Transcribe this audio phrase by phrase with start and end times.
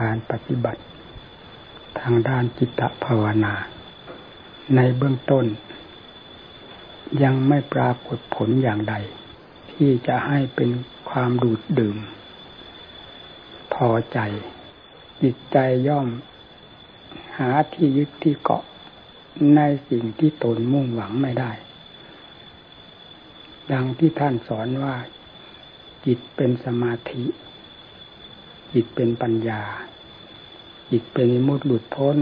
[0.00, 0.82] การปฏิบัติ
[2.00, 3.54] ทางด้านจิตภาวนา
[4.74, 5.46] ในเบื้องต้น
[7.22, 8.94] ยังไม่ปรากฏผลอย่างใด
[9.72, 10.70] ที่จะให้เป็น
[11.10, 11.96] ความดูดดื่ม
[13.74, 14.18] พอใจ
[15.22, 15.58] จิตใจ
[15.88, 16.08] ย่อม
[17.38, 18.64] หาที่ยึดที่เกาะ
[19.56, 21.52] ในสิ่งที่ตนมุ่งหวังไม่ได้
[23.72, 24.96] ดังที่ท่านสอนว่า
[26.04, 27.24] จิตเป็นสมาธิ
[28.72, 29.62] จิตเป็นปัญญา
[30.90, 32.16] จิตเป็นมุดหลุดพ้น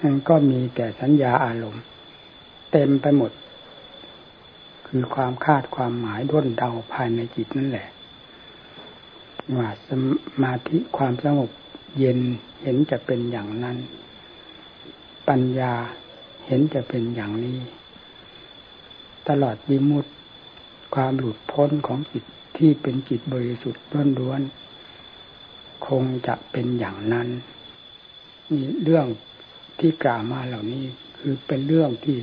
[0.00, 1.84] มันก็มีแต่สัญญาอารมณ์
[2.72, 3.32] เต็มไปหมด
[4.86, 7.88] คือความคาดความหมายด้นเดาภายในจิตนั่นแหละ
[9.56, 9.88] ว่าส
[10.42, 11.50] มาธิความสงบ
[11.98, 12.18] เย็น
[12.62, 13.76] เห็นจะเป็นอย่างนั้น
[15.28, 15.72] ปัญญา
[16.46, 17.58] เห็นจะเป็นอย่างนี้
[19.28, 20.06] ตลอดวิมุต
[20.94, 22.24] ความหลุดพ้นของจิต
[22.56, 23.82] ที่เป็นจิตบริสุทธิ์
[24.20, 24.71] ล้วนๆ
[25.86, 27.28] คงจะเป็นอย่างนั้น
[28.52, 29.06] นี่เรื่อง
[29.78, 30.84] ที่กล่าวมาเหล่านี้
[31.18, 32.16] คือเป็นเรื่องที่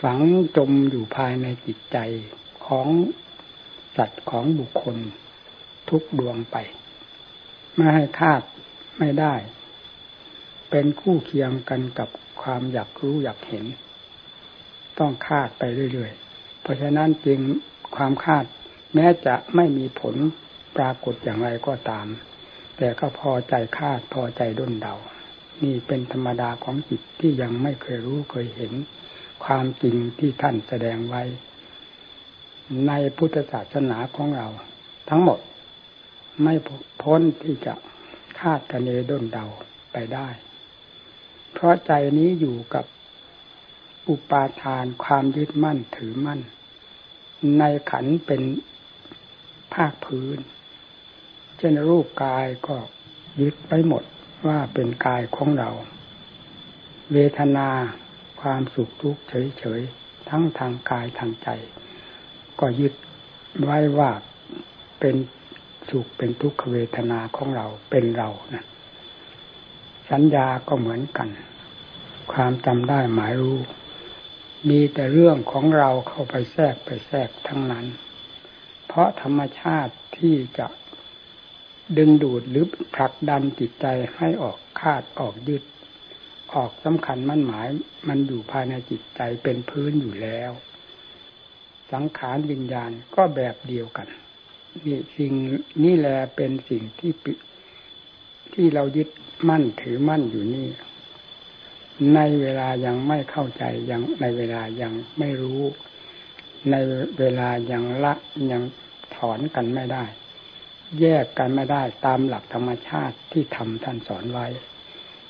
[0.00, 0.18] ฝัง
[0.56, 1.98] จมอยู่ภายในจิตใจ
[2.66, 2.88] ของ
[3.96, 4.96] สัตว์ของบุคคล
[5.90, 6.56] ทุกดวงไป
[7.74, 8.42] ไม่ให้คาด
[8.98, 9.34] ไม่ได้
[10.70, 12.08] เป็นคู่เคียงกันกับ
[12.42, 13.64] ความอยากรู้อยากเห็น
[14.98, 17.40] ต้องคาดไปเรื่อยๆ เพราะฉะนั้นจึง
[17.96, 18.44] ความคาด
[18.94, 20.14] แม้จะไม่มีผล
[20.76, 22.06] ปรากฏอย่างไรก็ตาม
[22.76, 24.94] แต่ก็พอใจคาดพอใจด้นเดา
[25.62, 28.72] นี่เป็นธรรมดาของจิตที่ยังไม่เคยรู้เคยเห็น
[29.44, 31.22] ความจริงที่ท่านแสดงไว้
[32.86, 34.48] ในพุทธศาสนาของเรา
[35.08, 35.38] ทั้งหมด
[36.42, 36.54] ไม่
[37.02, 37.74] พ้นที่จะ
[38.40, 39.46] คาดคะเนด้นเดา
[39.92, 40.28] ไปได้
[41.52, 42.84] เพราะใจนี้อยู่กับ
[44.08, 46.40] อุปาทานความยึดมั่นถือมั่น
[47.58, 48.42] ในขันเป็น
[49.74, 50.38] ภาคพื้น
[51.58, 52.76] เช่นรูปกายก็
[53.40, 54.04] ยึดไปหมด
[54.46, 55.70] ว่าเป็นกายของเรา
[57.12, 57.68] เวทนา
[58.40, 59.22] ความสุขทุกข์
[59.58, 61.48] เฉยๆ ทั้งทางกายทางใจ
[62.60, 62.94] ก็ยึด
[63.62, 64.10] ไว้ว่า
[65.00, 65.16] เป็น
[65.90, 68.64] สุขเป็นทุกขเวทนาของเราเป็นเรานะ
[70.10, 71.28] สัญญาก็เหมือนกัน
[72.32, 73.58] ความจำได้หมายรู้
[74.68, 77.86] มีแต่เรื่องของเราเข้าไปแทรกไปแทรกทั้งนั้น
[78.86, 80.66] เพราะธรรมชาติที่จะ
[81.98, 82.64] ดึงดูดหรือ
[82.94, 83.86] ผลักดันจิตใจ
[84.16, 85.62] ให้ออกคาดออกยึด
[86.54, 87.66] ออกสำคัญมั่นหมาย
[88.08, 90.50] มันอยู่ภายในจิตใจเป็นพื้นอยู่แล้ว
[91.92, 94.08] สังขารวิญญาณก็แบบเดียวกัน
[94.84, 95.32] นี่สิ่ง
[95.84, 97.12] นี่แหละเป็นสิ่งที่
[98.54, 99.08] ที่เรายึด
[99.48, 100.68] มั่นถือมั่นอยู่นี่
[102.14, 105.62] ในเวลายังไม่เข้าใจยังในเวลายังไม่รู้
[106.70, 106.74] ใน
[107.18, 108.14] เวลายังละ
[108.52, 108.62] ยัง
[109.16, 110.04] ถอนกันไม่ได้
[111.00, 114.46] แยกกันไม่ได้ตามหลักธรรมชาติที่ทำท่านสอนไว้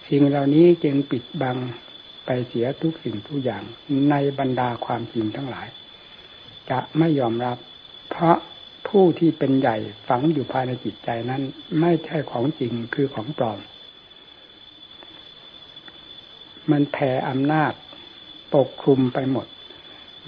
[0.09, 1.57] สิ่งเหล่านี้จึงปิดบัง
[2.27, 3.63] ไปเสียทุกสิ่งทุกอย่าง
[4.11, 5.69] ในบรรดาความจริงทั้งหลาย
[6.71, 7.59] จะไม่ยอมรับ
[8.11, 8.37] เพราะ
[8.89, 9.77] ผู้ที่เป็นใหญ่
[10.09, 11.43] ฝังอยู่ภายในจิตใจนั้น
[11.81, 13.59] ไม่ใช่ของจริงคือของปลอม
[16.71, 17.73] มันแผ่อำนาจ
[18.55, 19.47] ปกคลุมไปหมด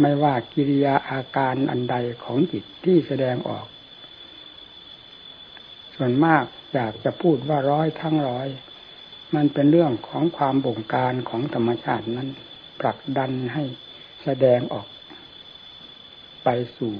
[0.00, 3.66] ไม่ว่ากิริยาอาการอันใดของจิตที่แสดงออก
[5.98, 6.44] ส่วนมาก
[6.74, 8.48] อยากจะพูดว่าร้อยทั้งร้อย
[9.34, 12.28] มันเป็นเรื่องของความบงการของธรรมชาตินั้น
[12.80, 13.64] ผลักดันให้
[14.22, 14.86] แสดงออก
[16.44, 16.94] ไปสู่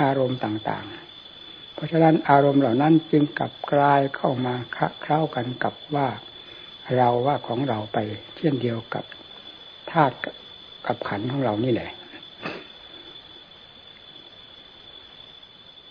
[0.00, 6.08] อารมณ์ต่างๆ เพราะฉะนั้นอารมณ์เหล่านั้นจึงกลับกลายเข้ามาคะเข้ากันกับว่า
[6.96, 7.98] เราว่าของเราไป
[8.36, 9.04] เช่นเดียวกับ
[9.90, 10.16] ธาตุ
[10.86, 11.90] กับขันของเรานี่แหละ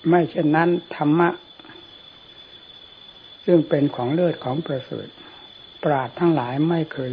[0.10, 1.30] ไม่เช่นนั้นธรรมะ
[3.46, 5.08] ซึ่งเป็นของเลิศของประเสริฐ
[5.84, 7.12] ปราดทั้งหลายไม่เคย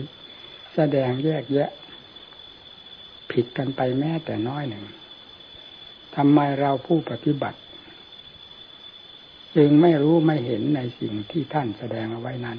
[0.75, 1.71] แสดงแยกแยะ
[3.31, 4.85] ผิดกันไปแม้แต่น้อยหนึ่ง
[6.17, 7.59] ทำไมเราผู้ปฏิบัติ
[9.57, 12.59] จึงไม่รู้ไม่เห็นในสิ่งที่ท่านแสดงเอาไว้นั้น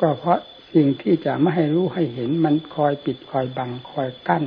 [0.00, 0.38] ก็เพราะ
[0.74, 4.44] สิ่งที่จะไม่ให้รู้ให้เห็นมันคอยปิดคอยบังคอยกั้น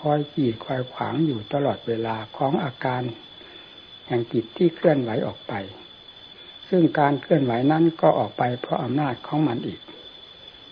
[0.00, 3.02] คอยขีดคอยขวางอยู่ตลอดเวลาของอาการ
[4.06, 5.54] แห่งจิตที่เคลื่อนไหวออกไป
[6.68, 9.80] ซึ่งการเคลื่อนไหวนั้นก็ออกไปเพราะอำนาจของมันอีก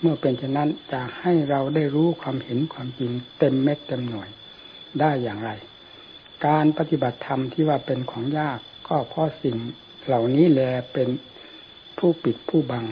[0.00, 4.28] เมื่อเป็นเช่นนั้นจะให้เราได้รู้ความเห็นความจริงเต็มเม็ดเต็มหน่วย
[5.00, 5.50] ได้อย่างไร
[6.46, 8.58] การปฏิบัติธรรมที่ว่าเป็นของยาก
[8.88, 9.56] ก็เพราะสิ่ง
[10.06, 10.60] เหล่านี้แล
[10.93, 11.08] เป็น
[11.98, 12.84] ผู้ปิดผู้บัง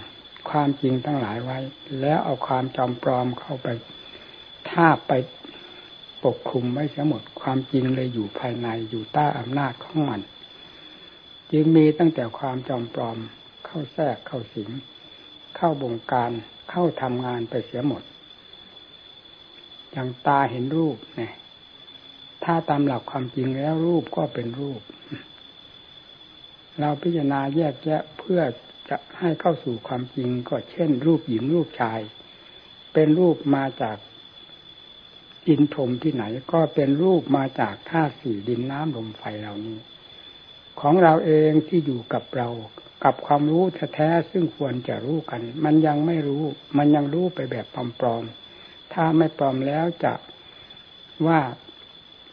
[0.51, 1.59] ความจริงทั้งหลายไว้
[2.01, 3.69] แล้วเอาความจอมปลอมเข้าไป
[4.71, 5.12] ทาบไป
[6.25, 10.21] ปกคลุมไว้เสียหมดความจริงเลยอยู่ภายในอยู่ใต้อำนาจของมัน
[11.52, 13.19] จึงมีตั้งแต่ความจอมปลอม
[13.64, 14.70] เข้าแทรกเข้าสิง
[15.56, 16.31] เข้าบงการ
[16.70, 18.02] เข้าทำงานไปเสียหมด
[19.91, 21.32] อย่างตาเห็นรูปเนี่ย
[22.44, 24.81] ถ้าตามหลักความจริงแล้วรูปก็เป็นรูป
[26.81, 28.41] เราพิจารณาแยกแยะเพื่อ
[28.88, 32.00] จะให้เข้าสู่ความจริงก็เช่น รูปหญิงรูปชาย
[32.93, 33.96] เป็นรูปมาจาก
[35.49, 39.79] อินทมที่ไหน ก็เป็นรูปมาจากธาตุสี่ดินน้ำลมไฟเหล่านี้
[40.81, 42.49] ของเราเองที่อยู่กับเรา
[43.05, 46.44] กับความรู้แท้ๆซึ่งควรจะรู้กัน มันยังไม่รู้
[46.79, 47.67] มันยังรู้ไปแบบ
[48.00, 50.15] ปลอมๆถ้าไม่ปลอมแล้วจะ
[51.26, 51.41] ว่า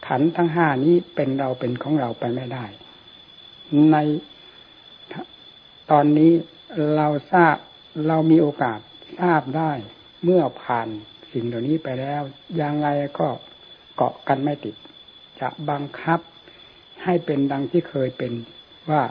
[0.06, 2.64] ขันทั้งห้านี้เป็นเราเป็นของเราไปไม่ได้
[3.90, 3.96] ใน
[5.90, 6.32] ตอนนี้
[6.96, 7.56] เราทราบ
[8.06, 8.78] เรามีโอกาส
[9.18, 9.72] ทราบได้
[10.24, 10.88] เมื่อผ่าน
[11.32, 12.22] สิ่งเหล่านี้ไปแล้ว
[12.60, 12.88] ยังไง
[13.18, 13.28] ก็
[13.96, 14.74] เกาะกันไม่ติด
[15.40, 16.20] จะบังคับ
[17.04, 18.32] ให้เป็นดังที่เคยเป็น
[18.90, 19.02] ว่า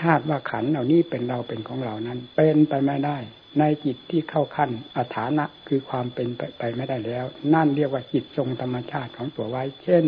[0.00, 3.18] ธาตุว่าขันเหล่านี้เป็นเราเป็นของเรานั้น เป็นไปไม่ได้
[3.58, 7.24] ในจิตที่เข้าขั้นอัฐานะคือความเป็นไปไปไม่ได้แล้ว
[7.54, 10.04] นั่นเรียกว่าจิตทรงธรรมชาติของตัวไว้ เช่น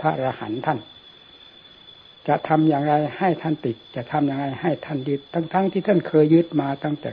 [0.00, 0.78] พระอรหันต์ท่าน
[2.28, 7.10] จะทำอย่างไรให้ท่านติด จะทำอย่างไรให้ท่านยึดทั้งๆทที่ท่านเคยยึดมาตั้งแต่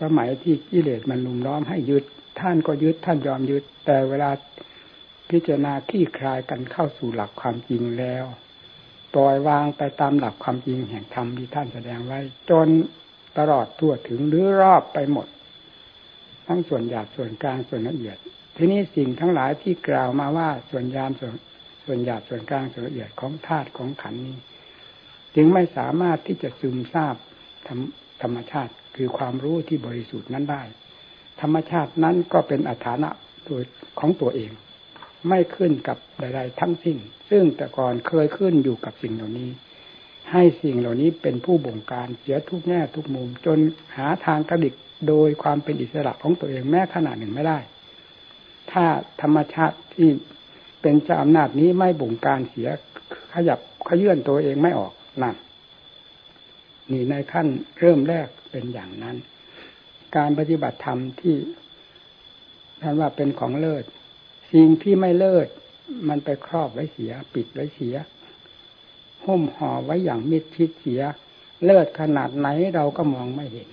[0.00, 2.04] สมัยที่กิเลสมันลุมล้อมให้ยึด
[2.40, 4.30] ท่านก็ยึดท่านยอมยึด แต่เวลา
[5.30, 8.24] พิจารณาที่คลายกันเข้าสู่หลักความจริงแล้ว
[9.14, 12.68] ปล่อยวางไปตามหลักความจริงแห่งธรรมที่ท่านแสดงไว้ จน
[13.38, 15.26] ตลอดทั่วถึงหรือรอบไปหมด
[16.46, 18.16] ทั้งส่วนหยาบส่วนกลางส่วนละเอียด
[18.56, 21.34] ทีนี้สิ่งทั้งหลายที่กล่าวมาว่าส่วนยามส่วน
[21.84, 24.36] ส่วนหยาบส่วนกลางส่วนละเอียดของธาตุของขันนี้
[25.34, 27.16] จึงไม่สามารถที่จะซึมซาบ
[27.66, 27.80] ธรรม
[28.22, 30.62] ธรรมชาติคือความรู้ที่บริสุทธิ์นั้นได้
[31.40, 33.10] ธรรมชาตินั้นก็เป็นอัฐานะ
[33.46, 33.60] ตัว
[34.00, 34.50] ของตัวเอง
[35.28, 36.96] ไม่ขึ้นกับใดๆทั้งสิ้น
[37.30, 39.50] ซึ่งแต่ก่อนเคยขึ้นอยู่กับสิ่งเหล่านี้
[40.32, 43.58] ให้สิ่งเหล่านี้เป็นผู้บงการเสียทุกแง่ทุกมุม จน
[43.96, 44.74] หาทางกระดิก
[45.08, 47.58] โดยความเป็นอิสระของตัวเองแม้ขนาดหนึ่งไม่ได้
[48.72, 48.84] ถ้า
[49.22, 50.08] ธรรมชาติที่
[50.82, 52.68] เป็นเจ้าอำนาจนี้ไม่บงการเสีย
[53.34, 54.92] ขยับขยื่นตัวเองไม่ออก
[55.22, 55.36] นั่น
[56.90, 57.46] นี่ในขั้น
[57.78, 59.16] เริ่มแรกเป็นอย่างนั้น
[60.16, 61.36] การปฏิบัติธรรมที่
[62.82, 63.84] ท่านว่าเป็นของเลิศ
[64.54, 65.48] สิ่งที่ไม่เลิศ
[66.08, 67.96] มันไปครอบไว้เสีย ปิดไว้เสีย
[69.24, 71.02] หุ้มห่อไว้อย่างมิดชิดเสีย
[71.64, 73.68] เลิศขนาดไหนเราก็มองไม่เห็น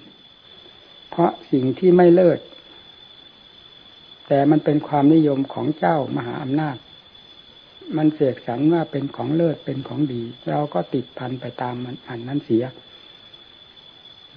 [1.09, 2.39] เพราะสิ่งที่ไม่เลิศ
[4.27, 6.77] แต่มันเป็นความนิยมของเจ้ามหาอำนาจ
[7.97, 12.63] มันเสกสรรว่าเป็นของเลิศเป็นของดี เราก็ติดพันไปตามมันอันนั้นเสีย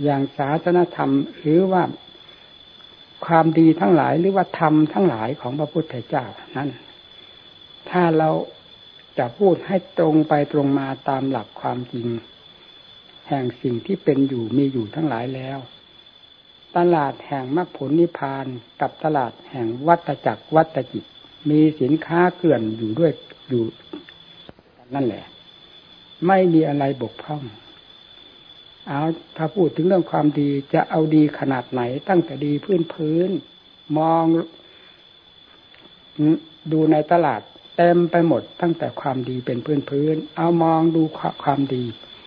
[0.02, 1.82] อย่างศาสนธรรมหรือว่า
[3.26, 6.24] ความดีทั้งหลายหรือว่าธรรมทั้งหลายของพระพุทธเจ้า
[6.56, 6.70] นั้น
[7.90, 8.30] ถ้าเรา
[9.18, 12.08] จะพูดให้ตรงไปตรงมาตามหลักความจริง
[13.28, 15.58] แห่งสิ่งที่เป็นอยู่มีอยู่ทั้งหลายแล้ว
[16.76, 18.46] ตลาดแห่งมรรคผลนิพพาน
[18.80, 21.04] กับตลาดแห่งวัตจักรวัตจิต
[21.50, 23.12] มีสินค้าเกลื่อนอยู่ด้วย
[23.48, 23.64] อยู่
[24.94, 25.24] นั่นแหละ
[26.26, 27.42] ไม่มีอะไรบกพร่อง
[28.88, 29.00] เอา
[29.36, 33.30] ถ้าพูดถึงเรื่องความดีจะเอาดีขนาดไหน ตั้งแต่ดีพื้นพื้น
[33.98, 34.24] มอง
[36.72, 37.40] ดูในตลาด
[37.76, 41.02] เต็มไปหมดตั้งแต่ความดีเป็นพื้นพื้น เอามองดู
[41.42, 41.84] ความดี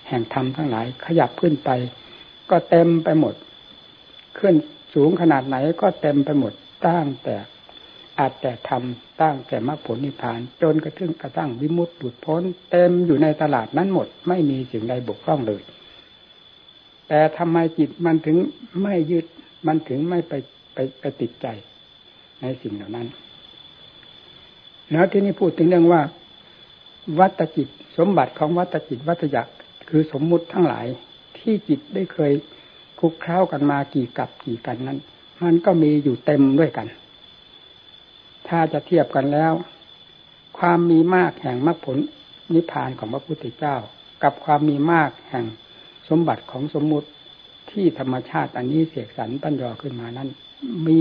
[0.07, 1.69] แห่งธรรมทั้งหลาย ขยับขึ้นไป
[2.49, 3.35] ก็เต็มไปหมด
[4.39, 4.55] ขึ้น
[4.93, 6.53] สูงขนาดไหนก็เต็มไปหมด
[6.87, 7.35] ตั้งแต่
[8.19, 12.41] อาจแต่ทำตั้งแต่มรรคผลนิพพาน จนกระทั่งกระทั่งวิมุตติบุดพ้น
[12.71, 15.61] เต็มอยู่ในตลาดนั้นหมด ไม่มีสิ่งใดบกพร่องเลย
[17.07, 18.37] แต่ทำไมจิตมันถึง
[18.81, 19.25] ไม่ยึด
[19.67, 20.33] มันถึงไม่ไป
[20.73, 21.47] ไปไปติดใจ
[22.41, 23.07] ในสิ่งเหล่านั้น
[24.91, 26.01] แล้วที่นี้พูดถึงเรื่องว่า
[27.19, 29.55] วัตจิตสมบัติของวัตจิตวัตยักษ์
[29.89, 30.85] คือสมมุติทั้งหลาย
[31.37, 32.31] ที่จิตได้เคย
[32.99, 34.99] คุกคล้ากันมากี่กับกี่กันนั้น
[35.43, 36.87] มันก็มีอยู่เต็มด้วยกัน
[38.47, 39.53] ถ้าจะเทียบกันแล้ว
[40.59, 41.97] ความมีมากแห่งมรรคผล
[42.53, 43.75] นิพพานของพระพุทธเจ้า
[44.23, 45.45] กับความมีมากแห่ง
[46.09, 47.09] สมบัติของสมมุติ
[47.71, 50.29] ที่ธรรมชาติอันนี้เสกสรรปั้นยอขึ้นมานั้น
[50.87, 50.99] มี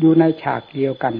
[0.00, 1.14] อยู่ในฉากเดียวกัน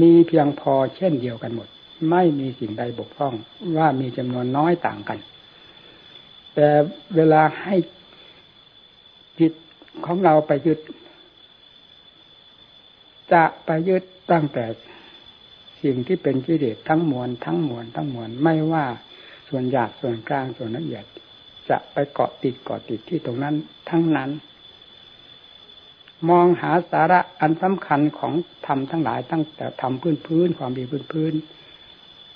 [0.00, 1.68] มีเพียงพอเช่นเดียวกันหมด
[2.10, 3.34] ไม่มีสิ่งใดบกพร่อง
[3.78, 5.18] ว่ามีจำนวนน้อยต่างกัน
[6.54, 6.68] แต่
[7.16, 7.76] เวลาให้
[9.40, 9.52] จิต
[10.06, 10.78] ของเราไปยึด
[13.32, 14.02] จะไปยึด
[14.32, 14.64] ตั้งแต่
[15.82, 18.84] สิ่งที่เป็นกิเลสทั้งมวลทั้งมวลทั้งมวลไม่ว่า
[19.48, 21.04] ส่วนหยาบส่วนกลางส่วนละเอียด
[21.70, 23.54] จะไปเกาะติดเกาะติดที่ตรงนั้น
[23.90, 24.30] ทั้งนั้น
[26.30, 28.32] มองหาสาระอันสำคัญของ
[28.66, 31.34] ธรรมทั้งหลายตั้งแต่ทำพื้นพื้นความดีพื้นพื้น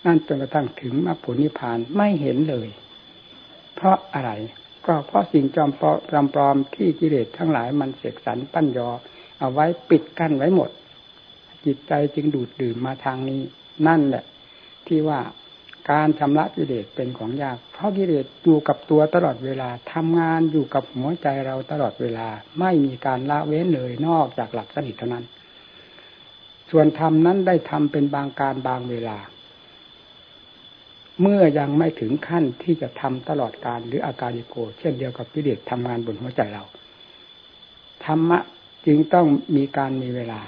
[0.04, 2.68] นั่นจนกระทั่งถึงมรรคผลนิพพานไม่เห็นเลย
[3.75, 4.30] เพราะอะไร
[4.87, 8.88] ก็เพราะสิ่งจอมปลอมปลอมที่กิเลสทั้งหลายมันเสกสรรปั้นยอ
[9.38, 10.71] เอาไว้ปิดกั้นไว้หมด
[11.64, 13.40] จิตใจจึงดูดดื่มมาทางนี้
[13.87, 14.25] นั่นแหละ
[14.87, 15.21] ที่ว่า
[15.90, 22.28] การชำระกิเลสเป็นของยาก เพราะกิเลสอยู่กับตัวตลอดเวลาทำงานอยู่กับหัวใจเราตลอดเวลา
[22.60, 25.24] ไม่มีการละเว้นเลยนอกจากหลักสนิทเท่านั้น
[26.70, 29.18] ส่วนธรรมนั้นได้ทำเป็นบางการบางเวลา
[31.22, 36.64] เมื่อยังไม่ถึงขั้นที่จะทำตลอดการหรืออาการิโก เช่นเดียวกับกิเลสทำงานบนหัวใจเรา
[38.04, 38.38] ธรรมะ
[38.86, 39.26] จึงต้อง
[39.56, 40.40] มีการมีเวลา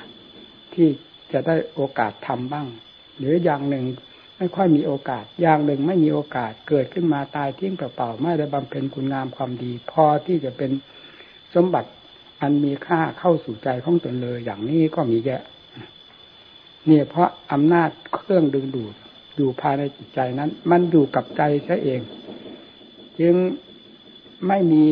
[0.74, 0.88] ที่
[1.32, 2.66] จะได้โอกาสทำบ้าง
[3.18, 3.84] หรืออย่างหนึ่ง
[4.38, 10.70] ไม่ค่อยมีโอกาส อย่างหนึ่งไม่มีโอกาสเกิดขึ้นมาตายทิ้งเปล่าๆไม่ได้บำเพ็ญคุณงามความดี พอที่จะเป็น
[11.54, 11.90] สมบัติ
[12.40, 15.42] อันมีค่าเข้าสู่ใจของตนเลย อย่างนี้ก็มีแยะ
[16.86, 18.94] เนี่ยเพราะอำนาจเครื่องดึงดูด
[19.36, 22.00] อยู่ภายในจิตใจนั้น มันอยู่กับใจซะเอง
[23.20, 23.34] จึง
[24.48, 24.84] ไม่มี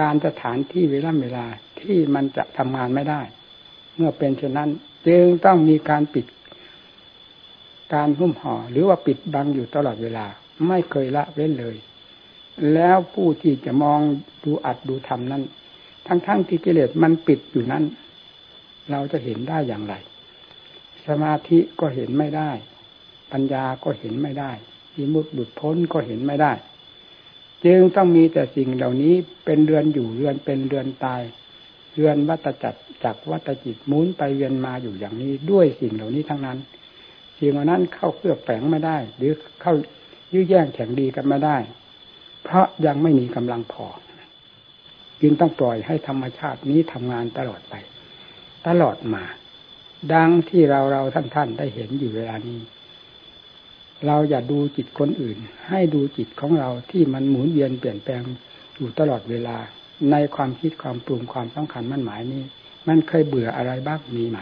[0.00, 1.46] การสถานที่เวลาเวลา
[1.80, 3.20] ที่มันจะทำงานไม่ได้
[3.96, 4.70] เมื่อเป็นเช่นนั้น
[5.08, 6.26] จึงต้องมีการปิด
[7.94, 10.26] การหุ้มห่อหรือว่าปิดบังอยู่ตลอดเวลา
[10.68, 11.76] ไม่เคยละเว้นเลย
[12.74, 14.00] แล้วผู้ที่จะมอง
[14.44, 15.42] ดูอัดดูทำนั้น
[16.06, 17.84] ทั้งๆทที่กิเลสมันปิดอยู่นั้น
[18.90, 19.94] เราจะเห็นได้อย่างไร
[21.06, 22.50] สมาธิก็เห็นไม่ได้
[23.32, 24.52] ปัญญาก็เห็นไม่ได้
[24.94, 26.52] อิมุตบุดพ้นก็เห็นไม่ได้
[27.64, 31.22] จึงต้องมีแต่สิ่งเหล่านี้เป็นเรือนอยู่เรือนเป็นเรือนตาย
[31.94, 36.58] เรือนวัตจักรจากวัตจิตหมุนไปเวียนมาอยู่อย่างนี้ด้วยสิ่งเหล่านี้ทั้งนั้น
[37.44, 39.74] สิ่งเหล่านั้นเข้าเคลือบแฝงไม่ได้ หรือเข้า
[40.32, 41.56] ยื้อแย่งแข่งดีกันไม่ได้
[42.44, 43.86] เพราะยังไม่มีกำลังพอ
[45.20, 47.74] จึงต้องปล่อยให้ธรรมชาตินี้ทำงานตลอดไป
[48.66, 49.24] ตลอดมา
[50.14, 52.60] ดังที่เราเราท่านท่านได้เห็นอยู่เวลานี้
[54.06, 58.22] เราอย่าดูจิตคนอื่น ให้ดูจิตของเราที่มันหมุนเวียนเปลี่ยนแปลง
[58.76, 59.56] อยู่ตลอดเวลา
[60.10, 62.42] ในความคิดความปรุงความสำคัญมั่นหมายนี้
[62.88, 64.38] มันเคยเบื่ออะไรบ้างมีไหม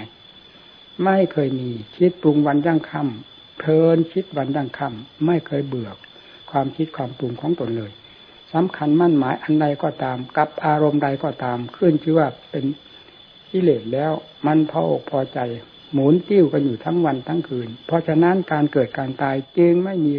[1.05, 5.91] ไม่เคยมี คิดปรุงวันยั่งคำเพลินคิดวันยั่งคำไม่เคยเบื่อ
[6.51, 7.93] ความคิดความปรุงของตนเลย
[8.53, 12.65] สำคัญมั่นหมายอันใดก็ตาม กับอารมณ์ใดก็ตามขึ้นชื่อว่าเป็น
[13.51, 14.13] กิเลสแล้ว
[14.47, 15.39] มันพออกพอใจ
[15.93, 20.15] หมุนติ้วกันอยู่ทั้งวันทั้งคืน เพราะฉะนั้นการเกิดการตายจึงไม่มี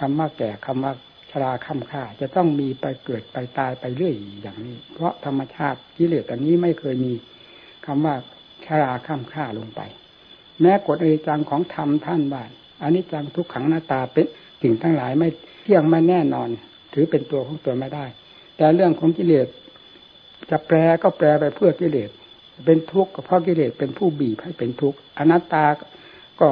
[0.00, 0.92] คำว่าแก่คำว่า
[1.30, 7.12] ชราคำค่าจะต้องมีไปเกิดไปตายไปเรื่อยอย่างนี้ เพราะธรรมชาติกิเลสอันนี้ไม่เคยมี
[7.86, 8.14] คำว่า
[8.66, 9.80] ชราคำค่าลงไป
[10.60, 12.44] แม้กฎอนิจจังของธรรมท่านว่า
[12.82, 14.26] อนิจจังทุกขังหน้าตาเป็น
[14.62, 15.28] สิ่งทั้งหลายไม่
[15.62, 16.48] เที่ยงไม่แน่นอน
[16.94, 18.04] ถือเป็นตัวของตัวไม่ได้
[18.56, 19.46] แต่เรื่องของกิเลส
[20.50, 22.10] จะแปลก็แปลไปเพื่อกิเลส
[22.64, 25.64] เป็นทุกข์ก็เพราะกิเลสเป็นผู้บีบให้เป็นทุกข์อนัตตา
[26.40, 26.48] ก็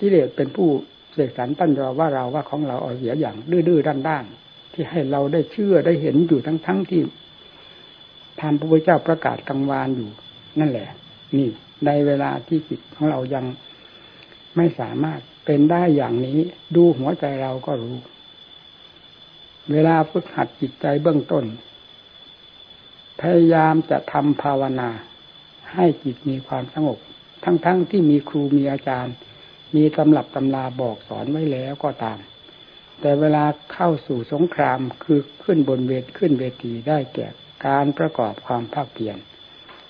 [0.00, 0.68] กิเลสเป็นผู้
[1.14, 7.00] เสกสรรตั้นยอว่าเราว่าของเราเอาเสียอย่างดื้อๆด้านๆที่ให้เราได้เชื่อได้เห็นอยู่ทั้งทั้งที่
[8.40, 10.08] ทำพระพุทธเจ้าประกาศกลางวานอยู่
[10.60, 10.88] นั่นแหละ
[11.36, 11.48] นี่
[11.86, 13.44] ในเวลาที่จิตของเรายัง
[14.56, 16.38] ไม่สามารถเป็นได้อย่างนี้
[16.76, 17.96] ดูหัวใจเราก็รู้
[19.72, 21.44] เวลาฝึกหัดจิตใจเบื้องต้น
[23.20, 24.90] พยายามจะทำภาวนา
[25.72, 26.98] ให้จิตมีความสงบ
[27.44, 29.14] ทั้งๆทที่มีครูมีอาจารย์
[29.74, 32.18] มีตำรับตำราบอกสอนไว้แล้วก็ตาม
[33.00, 37.28] แต่เวลาเข้าสู่สงครามคือขึ้นบนเวทขึ้นเวทีได้แก่
[37.66, 39.16] การประกอบความภาคเพียร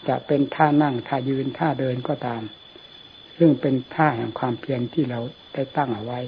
[0.09, 2.43] จะเป็นท่านั่งท่ายืนท่าเดินก็ตาม
[3.37, 5.21] ซึ่งเป็นท่าแห่งความเพียรที่เรา
[5.55, 6.21] ได้ตั้งเอาไว้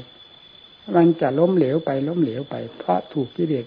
[0.96, 3.66] มันจะล้มเหลวไปล้มเหลวไป เพราะถูกกิเลส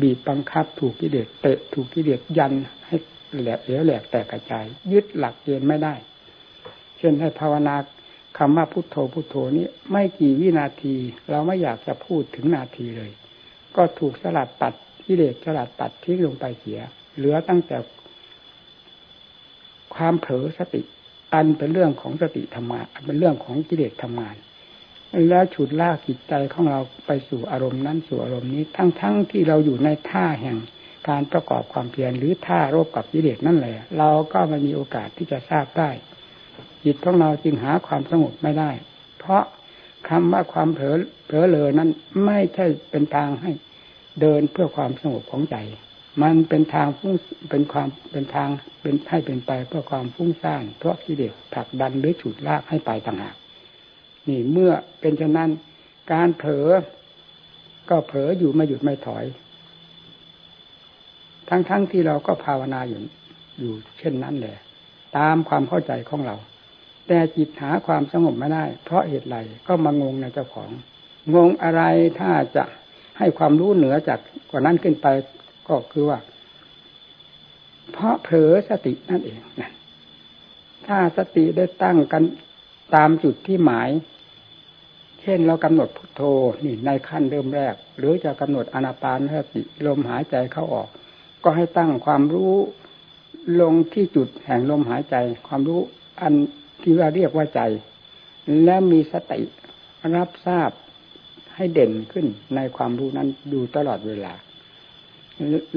[0.00, 2.52] บีบบังคับถูกกิเลสเตะถูกกิเลสยัน
[2.86, 2.96] ให้
[3.40, 5.94] แหลกเหลวแหลกแตกกระจาย ยึดหลักเกณฑ์ไม่ได้
[6.98, 7.76] เช่นให้ภาวนา
[8.38, 10.94] คำว่าพุทโธพุทโธนี้ไม่กี่วินาที
[11.30, 13.10] เราไม่อยากจะพูดถึงนาทีเลย
[13.76, 16.80] ก็ถูกสลัดตัดกิเลสสลัดตัดทิ้งลงไปเสีย
[17.16, 17.76] เหลือตั้งแต่
[19.94, 20.82] ความเผลอสติ
[21.34, 24.36] อันเป็นเรื่องของสติธรรมะเป็นเรื่องของกิเลสธรรมาน
[25.28, 30.58] แล้วฉุดลากจิตใจของเราไปสู่อารมณ์นั้นสู่อารมณ์นี้ทั้งๆทที่เราอยู่ในท่าแห่ง
[31.08, 35.90] การประกอบความเพียรหรือท่ารบกับกิเลสนั่นแหละ เราก็ไม่มีโอกาสที่จะทราบได้
[36.84, 38.70] จิตของเราจึงหาความสงบไม่ได้
[39.18, 39.44] เพราะ
[40.08, 40.96] คำว่าความเผลอ
[41.26, 41.90] เผลอเลอนั้น
[42.26, 43.50] ไม่ใช่เป็นทางให้
[44.20, 45.56] เดินเพื่อความสงบของใจ
[46.22, 47.14] มันเป็นทางฟุ้ง
[47.50, 48.48] เป็นความเป็นทาง
[48.82, 53.36] เป็นให้เป็นไปเพื่อความฟุ้งซ่านเพราะกิเลสผลักดันหรือฉุดลากให้ไปต่างหาก
[54.28, 55.50] นี่เมื่อเป็นฉะนั้น
[56.12, 56.68] การเผลอ
[57.90, 59.24] ก็เผลออยู่ไม่หยุดไม่ถอย
[61.48, 63.00] ทั้งๆทที่เราก็ภาวนาอยู่
[63.60, 64.56] อยู่เช่นนั้นแหละ
[65.18, 66.36] ตามความเข้าใจของเรา
[67.06, 70.70] แต่จิตหาความสงบไม่ได้ เพราะเหตุไรก็มางงในเจ้าของ
[71.34, 71.82] งงอะไร
[72.20, 72.64] ถ้าจะ
[73.18, 74.18] ให้ความรู้เหนือจาก
[74.50, 75.06] กว่านั้นขึ้นไป
[75.68, 76.18] ก็คือว่า
[77.92, 79.72] เพราะเผลอสตินั่นเองนะ
[80.86, 82.22] ถ้าสติได้ตั้งกัน
[82.94, 83.90] ตามจุดที่หมาย
[85.22, 86.22] เช่นเรากำหนดพุทโธ
[86.64, 90.88] นี่ในขั้นเริ่มแรก หรือจะกำหนดอนาปานสติลมหายใจเข้าออก
[91.44, 92.54] ก็ให้ตั้งความรู้
[93.60, 95.16] ลงที่จุดแห่งลมหายใจ
[95.46, 95.80] ความรู้
[96.20, 96.34] อัน
[96.82, 97.60] ที่ว่าเรียกว่าใจ
[98.64, 99.40] และมีสติ
[100.16, 100.70] รับทราบ
[101.54, 104.34] ให้เด่นขึ้นในความรู้นั้นดูตลอดเวลา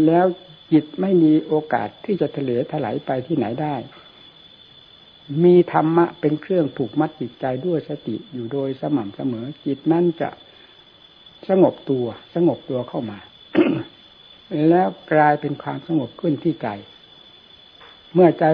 [0.06, 0.26] แล้ว
[0.72, 3.76] จิตไม่มีโอกาสที่จะทะเลถลายไปที่ไหนได้
[5.44, 10.30] มีธรรมะเป็นเครื่องผูกมัดจิตใจด้วยสติอยู่โดยสม่ำเสมอ จิตนั้นจะ
[11.50, 12.06] สงบตัว
[12.36, 13.20] สงบตัวเข้ามา
[14.70, 16.68] แล้วกลายเป็นความสงบขึ้นที่ใจ
[18.14, 18.46] เมื่อใจ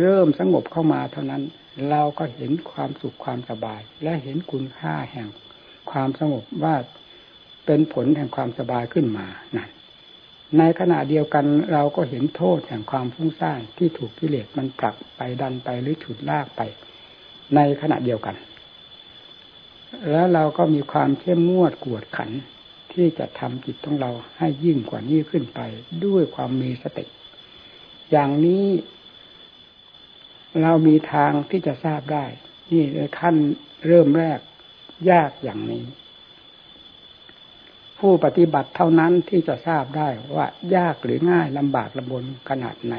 [0.00, 1.42] เริ่มสงบเข้ามาเท่านั้น
[1.90, 5.28] เราก็เห็นความสุขความสบาย และเห็นคุณค่าแห่ง
[5.90, 6.74] ความสงบว่า
[7.66, 9.70] เป็นผลแห่งความสบายขึ้นมานั่น
[10.58, 16.60] ในขณะเดียวกันเราก็เห็นโทษแห่งความฟุ้งซ่านที่ถูกกิเลสมันผลักไปดันไปหรือฉุดลากไป
[17.54, 18.36] ในขณะเดียวกัน
[20.10, 22.30] แล้วเราก็มีความเข้มงวดกวดขัน
[22.92, 25.60] ที่จะทำจิตของเราให้ยิ่งกว่านี้ขึ้นไป
[26.04, 27.04] ด้วยความมีสติ
[28.10, 28.66] อย่างนี้
[30.62, 32.24] เรามีทางที่จะทราบได้
[32.70, 32.84] นี่
[33.20, 33.36] ขั้น
[33.86, 34.40] เริ่มแรก
[35.10, 35.84] ยากอย่างนี้
[37.98, 42.94] ผู้ปฏิบัติเท่านั้นที่จะทราบได้ว่ายากหรือง่ายลำบากลำบนขนาดไหน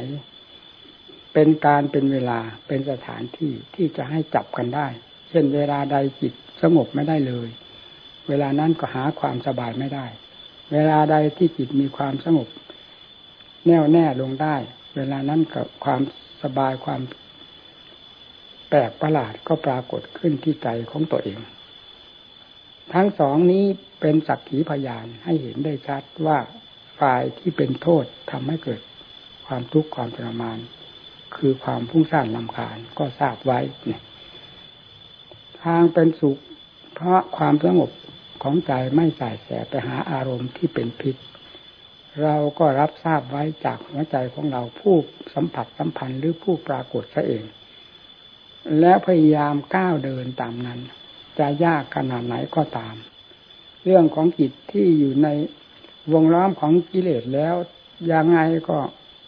[1.33, 4.87] เป็นการเป็นเวลาเป็นสถานที่ที่จะให้จับกันได้
[5.29, 7.49] เช่นเวลาใดจิตสงบไม่ได้เลย
[8.27, 10.05] เวลานั้นก็หาความสบายไม่ได้
[10.71, 12.47] เวลาใดที่จิตมีความสงบ
[13.65, 14.55] แน่วแน่ลงได้
[14.95, 16.01] เวลานั้นกับความ
[16.43, 17.01] สบายความ
[18.69, 21.39] แปลกประหลาดก็ปรากฏขึ้นที่ใจของตัวเอง
[22.93, 23.65] ทั้งสองนี้
[24.01, 26.39] เป็นสักขีพยานให้เห็นได้ชัดว่า
[26.99, 28.81] ฝ่ายที่เป็นโทษทำให้เกิด
[29.45, 30.57] ความทุกข์ความทรมาน
[31.35, 34.01] คือความพุ่งสร้างลำคาญก็ทราบไว้เนี่ย
[35.63, 36.37] ทางเป็นสุข
[36.95, 37.91] เพราะความสงบ
[38.43, 41.15] ของใจไม่ใส่แสไปหาอารมณ์ที่เป็นพิษ
[42.23, 44.95] เราก็รับทราบไว้จากหัวใจของเราผู้
[45.33, 47.45] สัมผัสสัมพันธ์หรือผู้ปรากฏซะเอง
[48.79, 50.79] แล้วพยายามก้าวเดินตามนั้น
[51.39, 52.95] จะยากขนาดไหนก็ตาม
[53.85, 55.27] เรื่องของจิตที่อยู่ใน
[56.13, 57.55] วงล้อมของกิเลสแล้ว
[58.11, 58.77] ยังไงก็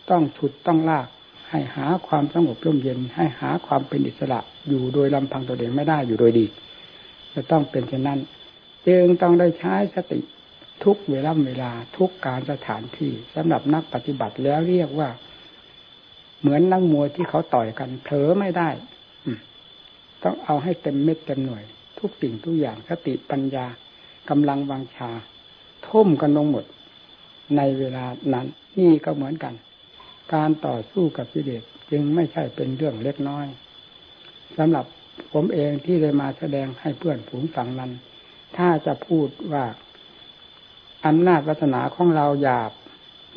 [0.10, 1.08] ต้องฉุดต้องลาก
[1.50, 6.46] ให้หาความสงบร่มเย็น ให้หาความเป็นอิสระอยู่โดยลำพังตัวเองไม่ได้อยู่โดยดี
[7.34, 8.20] จะต้องเป็นเช่นนั้น
[8.88, 10.20] จึงต้องได้ใช้สติ
[10.84, 15.10] ทุกเวลาเวลาทุกการสถานที่สำหรับนักปฏิบัติแล้วเรียกว่า
[16.40, 18.70] เหมือนนักมวยที่เขาต่อยกันเผลอไม่ได้
[20.24, 21.64] ต้องเอาให้เต็มเม็ดเต็มหน่วย
[22.00, 23.66] ทุกสิ่งทุกอย่างสติปัญญา
[24.30, 25.10] กำลังวังชา
[25.88, 26.66] ทุ่มกันลงหมด
[27.58, 28.48] ในเวลานั้น
[28.80, 29.54] นี่ก็เหมือนกัน
[30.34, 33.48] การต่อสู้กับกิเลสจึงไม่ใช่เป็นเรื่องเล็กน้อย
[34.58, 34.86] สำหรับ
[35.34, 37.92] ผมเองที่ได้มาแสดงให้เพื่อนผูงฟังนั้น
[38.58, 39.66] ถ้าจะพูดว่า
[41.06, 42.72] อำนาจวาสนาของเราหยาบ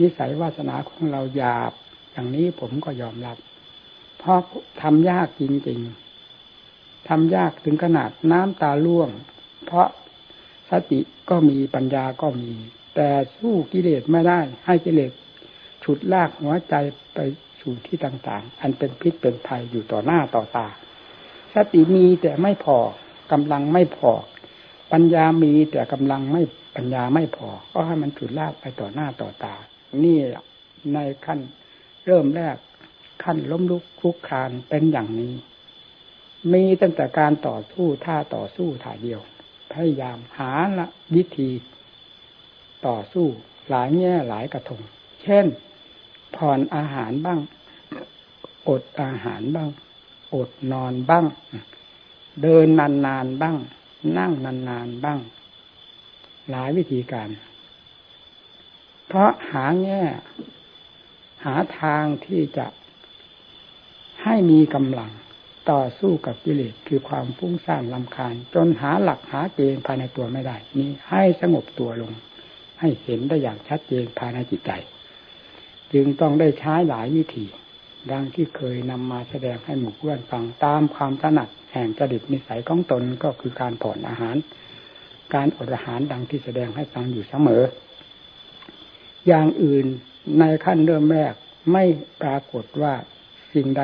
[0.00, 1.72] นิสัยวาสนาของเราหยาบ
[2.12, 3.36] อย่างนี้ผมก็ยอมรับ
[4.18, 4.38] เพราะ
[4.82, 6.11] ทำยากจริงๆ
[7.14, 9.08] ทำยากถึงขนาดน้ำตาล่วง
[9.66, 9.88] เพราะ
[10.70, 12.52] สติก็มีปัญญาก็มี
[12.96, 15.12] แต่สู้กิเลสไม่ได้ ให้กิเลส
[15.84, 16.74] ฉุดลากหัวใจ
[17.14, 17.18] ไป
[17.60, 20.68] สู่ที่ต่างๆ อันเป็นพิษเป็นภัยอยู่ต่อหน้าต่อตา
[21.54, 22.78] สติมีแต่ไม่พอ
[23.32, 24.10] กำลังไม่พอ
[24.92, 26.42] ปัญญามีแต่กำลังไม่
[26.76, 29.54] ปัญญาไม่พอ ก็ให้มันฉุดลากไปต่อหน้าต่อตา
[30.04, 30.18] นี่
[30.94, 31.40] ในขั้น
[32.06, 32.56] เริ่มแรก
[33.24, 35.34] ขั้นล้มลุกคลุกคลานเป็นอย่างนี้
[36.52, 39.20] มีตั้งแต่การต่อสู้ท่าต่อสู้ท่าเดียว
[39.72, 41.50] พยายามหาละวิธี
[42.86, 43.26] ต่อสู้
[43.68, 44.82] หลายแง่หลายกระทง
[45.22, 45.46] เช่น
[46.36, 47.40] ผ่อนอาหารบ้าง
[48.68, 49.68] อดอาหารบ้าง
[50.34, 51.26] อดนอนบ้าง
[52.42, 52.66] เดิน
[53.06, 53.56] นานๆบ้าง
[54.18, 54.32] นั่ง
[54.68, 55.18] นานๆบ้าง
[56.50, 57.28] หลายวิธีการ
[59.06, 60.02] เพราะหาแง่
[61.44, 62.66] หาทางที่จะ
[64.22, 65.10] ให้มีกำลัง
[65.70, 72.12] ต่อสู้กับกิเลสคือความฟุ้งซ่านลำคาญ จนหาหลักหาเกณฑ์ภายในตัวไม่ได้ นี้ให้สงบตัวลง
[72.80, 74.70] ให้เห็นได้อย่างชัดเจนภายในจิตใจ
[75.92, 77.46] จึงต้องได้ใช้หลายวิธี
[78.12, 84.36] ดังที่เคยนำมาแสดงให้หมู่เพื่อนฟังตามความถนัดแห่งจริตนิสัยของตนก็คือการผ่อนอาหาร
[85.34, 87.62] การอดอาหารดังที่แสดงให้ฟังอยู่เสมอ
[89.26, 89.86] อย่างอื่น
[90.38, 91.34] ในขั้นเริ่มแรก
[91.72, 91.84] ไม่
[92.22, 92.94] ปรากฏว่า
[93.54, 93.82] สิ่งใด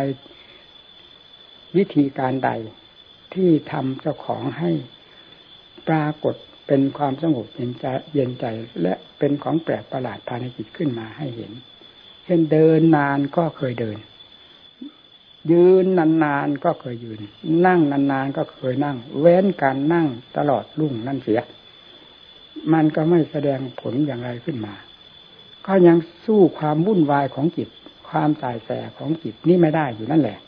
[1.76, 2.50] วิธีการใด
[3.34, 4.70] ที่ทำเจ้าของให้
[5.88, 6.34] ปรากฏ
[6.66, 8.44] เป็นความสงบเย็นใจเย็นใจ
[8.82, 11.52] และเป็นของแปลกประหลาดภายในจิตขึ้นมาให้เห็น
[12.24, 13.98] เช่นเดินนานก็เคยเดิน
[15.50, 15.84] ยืน
[16.24, 17.20] นานๆก็เคยยืน
[17.66, 21.40] นั่งนานๆก็เคยนั่ง เว้นการนั่งตลอดรุ่งนั่นเสีย
[22.72, 24.74] มันก็ไม่แสดงผลอย่างไรขึ้นมา
[25.66, 27.68] ก็ยังสู้ความวุ่นวายของจิต
[28.08, 30.38] ความตายแสของจิตนี่ไม่ได้อยู่นั่นแหละ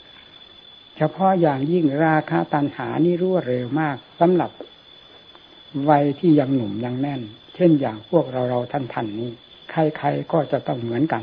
[1.03, 4.51] เฉพาะอย่างยิ่งราคาตันหานี่รวดเร็วมากสำหรับ
[5.89, 7.23] วัยที่ยังหนุ่มยังแน่น
[7.55, 9.31] เช่นอย่างพวกเราเราท่านท่านนี้
[9.71, 11.23] ใครๆก็จะต้องเหมือนกัน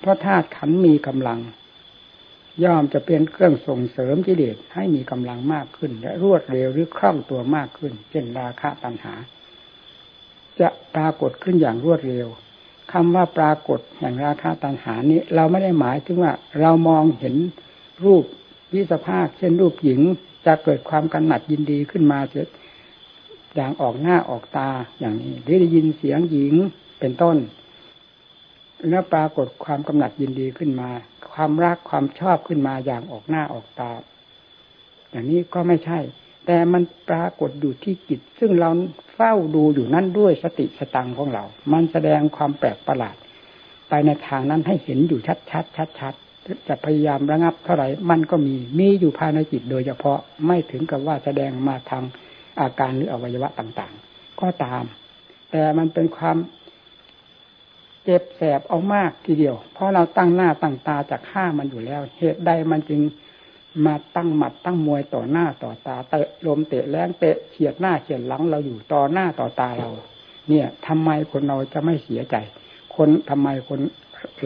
[0.00, 1.38] เพราะธาตุขันมีกำลัง
[2.64, 9.14] ย่อมจะเป็นเครื่องส่งเสริมกิเลสให้มีกำลังมากขึ้น และรวดเร็วหรือคล่องตัวมากขึ้น เช่นราคะตัณหา
[10.60, 12.28] จะปรากฏขึ้นอย่างรวดเร็ว
[12.92, 17.36] คำว่าปรากฏแห่งราคะตัณหานี้ เราไม่ได้หมายถึงว่า เรามองเห็น
[18.04, 18.24] รูป
[18.74, 20.00] วิสภาคเช่นรูปหญิง
[20.46, 22.48] จะเกิดความกำหนัดยินดีขึ้นมาเสีย
[23.54, 26.54] อย่างออกหน้าออกตาอย่างนี้หรือได้ยินเสียงหญิง
[27.00, 27.36] เป็นต้น
[28.88, 30.90] แล้วปรากฏความกำหนัดยินดีขึ้นมา
[31.32, 33.92] ความรักความชอบขึ้นมาอย่างออกหน้าออกตา
[35.10, 35.98] อย่างนี้ก็ไม่ใช่
[36.46, 38.70] แต่มันปรากฏอยู่ที่จิตซึ่งเรา
[39.14, 43.16] เฝ้าดูอยู่นั่นด้วยสติสตังของเรา มันแสดงความแปลกประหลาด
[43.88, 46.14] ไปในทางนั้นให้เห็นอยู่ชัดชัดชัดชัด
[46.68, 52.04] จะพยายามระงับเท่าไหร่มันก็มีมีอยู่ภายในจิตโดยเฉพาะไม่ถึงกับว่าแสดงมาทาง
[52.60, 54.84] อาการหรืออวัยวะต่างๆ ก็ตาม
[55.50, 56.36] แต่มันเป็นความ
[58.04, 63.00] เจ็บแสบเอามากทีเดียว เพราะเราตั้งหน้าตั้งตาจากฆ่ามันอยู่แล้ว เหตุใดมันจึง
[63.86, 69.90] มาตั้งหมัดตั้งมวยต่อหน้าต่อตาเตะลมเตะแรงเตะเฉียดหน้าเฉียดหลังเราอยู่ต่อหน้าต่อตาเรา
[70.48, 72.36] เนี่ยทำไมคนเราจะไม่เสียใจ
[72.96, 73.80] คนทำไมคน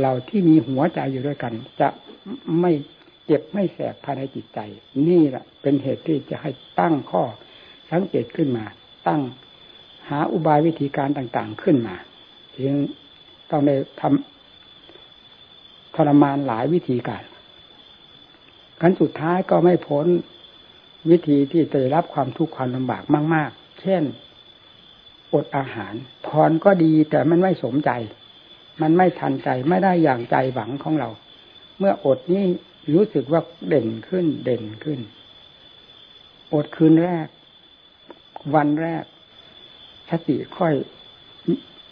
[0.00, 1.88] เราที่มีหัวใจอยู่ด้วยกัน จะ
[2.60, 2.72] ไม่
[3.26, 4.58] เจ็บไม่แสบภายในจิตใจ
[5.08, 7.22] นี่แหละเป็นเหตุที่จะให้ตั้งข้อ
[7.90, 8.64] สังเกตขึ้นมา
[9.06, 9.20] ตั้ง
[10.08, 11.96] หาอุบายวิธีการต่างๆขึ้นมา
[12.56, 12.74] จึง
[13.50, 17.24] ต้องได้ทำทรมานหลายวิธีการ
[18.80, 20.06] ขั้นสุดท้ายก็ไม่พ้น
[21.10, 23.02] วิธีที่จะรับความทุกข์ความลำบาก
[23.34, 24.02] มาก ๆ เช่น
[25.34, 25.94] อดอาหาร
[26.26, 27.90] พรก็ดีแต่มันไม่สมใจ
[28.82, 31.08] มันไม่ทันใจไม่ได้อย่างใจหวังของเรา
[31.78, 32.44] เมื่ออดนี้
[32.94, 35.00] รู้สึกว่าเด่นขึ้นเด่นขึ้น
[36.52, 37.26] อดคืนแรก
[38.54, 39.04] วันแรก
[40.10, 40.74] สติค่อย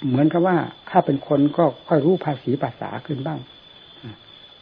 [0.09, 0.57] เหมือนกับว่า
[0.91, 3.41] ถ้าเป็นคนก็ค่อยรู้ภาษีภาษาขึ้นบ้าง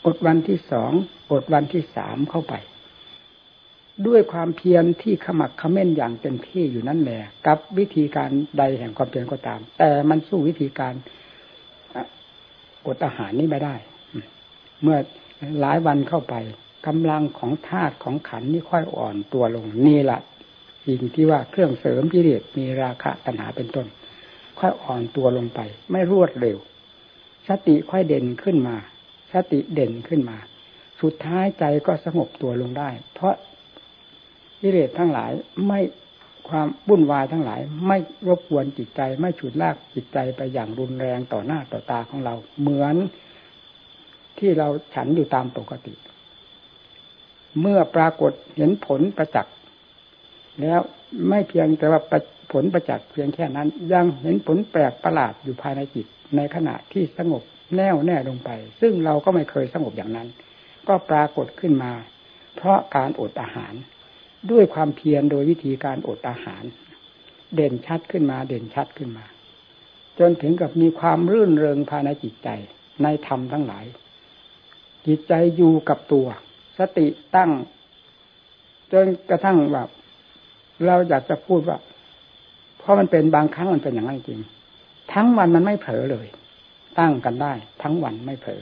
[0.05, 0.93] อดวันที่สอง
[1.33, 2.55] อดวันที่สามเข้าไป
[4.07, 10.95] ด้วยความเพียรที่ขมักขม้นอย่างเต็มที่อยู่นั่นแหละกับวิธีการใดแห่งความเพียรก็ตาม แต่มันสู้วิธีการ
[12.87, 13.75] อดอาหารนี้ไม่ได้
[14.83, 14.99] เมื่อ
[15.61, 16.35] หลายวันเข้าไป
[16.87, 20.21] กำลังของธาตุของขันนี่ค่อยอ่อนตัวลงนี่แหละ
[20.87, 23.87] สิ่งที่ว่าเครื่องเสริมกิเลสมีราคะตัณหาเป็นต้น
[24.59, 26.59] ค่อยอ่อนตัวลงไป ไม่รวดเร็ว
[27.49, 28.77] สติค่อยเด่นขึ้นมา
[29.33, 30.37] สติเด่นขึ้นมา
[31.01, 33.35] สุดท้ายใจก็สงบตัวลงได้ เพราะ
[34.61, 35.31] กิเลสทั้งหลาย
[35.69, 35.81] ไม่
[36.49, 42.97] ความวุ่นวายทั้งหลาย ไม่รบกวนจิตใจ ไม่ฉุดลากจิตใจไปอย่างรุนแรงต่อหน้าต่อตาของเรา เหมือน
[44.39, 45.95] ที่เราฉันอยู่ตามปกติ
[47.61, 49.55] เมื่อปรากฏเห็นผลประจักษ์
[50.61, 50.81] แล้ว
[51.29, 52.01] ไม่เพียงแต่ว่า
[52.53, 56.07] ผลประจักษ์เพียงแค่นั้น ยังเห็นผลแปลกประหลาดอยู่ภายในจิต
[56.37, 57.43] ในขณะที่สงบ
[57.77, 60.29] แน่วแน่ลงไป ซึ่งเราก็ไม่เคยสงบอย่างนั้น
[60.89, 61.93] ก็ปรากฏขึ้นมา
[62.57, 63.75] เพราะการอดอาหาร
[64.51, 66.63] ด้วยความเพียรโดยวิธีการอดอาหาร
[67.55, 69.25] เด่นชัดขึ้นมา เด่นชัดขึ้นมา
[70.19, 72.49] จนถึงกับมีความรื่นเริงภายในจิตใจ
[73.03, 73.85] ในธรรมทั้งหลาย
[75.07, 76.27] จิตใจอยู่กับตัว
[76.79, 77.51] สติตั้ง
[78.93, 79.89] จนกระทั่งแบบ
[80.87, 81.79] เราอยากจะพูดว่า
[82.79, 84.41] เพราะมันเป็นบางครั้งมันเป็นอย่างนั้นจริง
[85.13, 86.27] ทั้งวันมันไม่เผลอเลย
[86.99, 88.61] ตั้งกันได้ ทั้งวันไม่เผลอ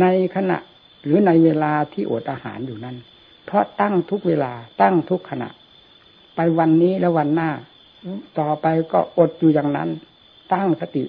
[0.00, 0.58] ในขณะ
[1.04, 2.96] หรือในเวลาที่อดอาหารอยู่นั้น
[3.54, 5.48] ราะตั้งทุกเวลาตั้งทุกขณะ
[6.34, 7.50] ไปวันนี้แล้ววันหน้า
[8.38, 9.88] ต่อไปก็อดอยู่อย่างนั้น
[10.52, 11.04] ตั้งสติ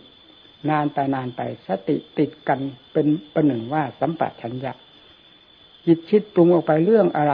[0.70, 2.60] นานไปนานไปสติติดกัน
[2.94, 4.74] เป็นประหนึ่งว่าสัมปชัญญะ
[5.86, 7.34] จิตคิดปรุงออกไปเรื่องอะไร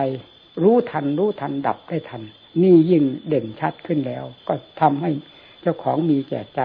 [0.63, 2.21] รู้ทันรู้ทันดับได้ทัน
[2.62, 5.12] นี่ยิ่งเด่นชัดขึ้นแล้ว ก็ทำให้
[5.62, 6.62] เจ้าของมีแก่ใจ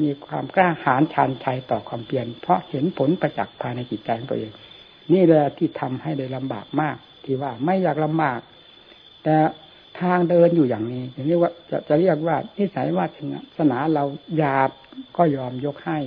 [0.00, 4.52] มีความกล้าหาญชานชัยต่อความเพียรเพราะเห็นผลประจักษ์ภายในจิตใจของตัวเอง
[5.12, 6.96] นี่แหละที่ทำให้ได้ลำบากมาก
[7.28, 8.40] ที่ว่า ไม่อยากลำบาก
[9.24, 9.36] แต่
[10.00, 13.06] ทางเดินอยู่อย่างนี้อย่างนี้ว่าจะจะเรียกว่านิสัยวา
[13.58, 14.04] สนาเรา
[14.38, 14.70] หยาบ
[15.16, 15.98] ก็ยอมยกให้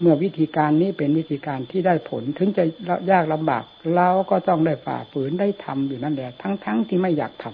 [0.00, 2.64] เมื่อวิธีการนี้เป็นวิธีการที่ได้ผลถึงจะ
[3.10, 3.64] ยากลำบาก
[3.94, 7.44] เราก็ต้องได้ฝ่าฝืนได้ทำอยู่นั่นแหละทั้งๆทที่ไม่อยากท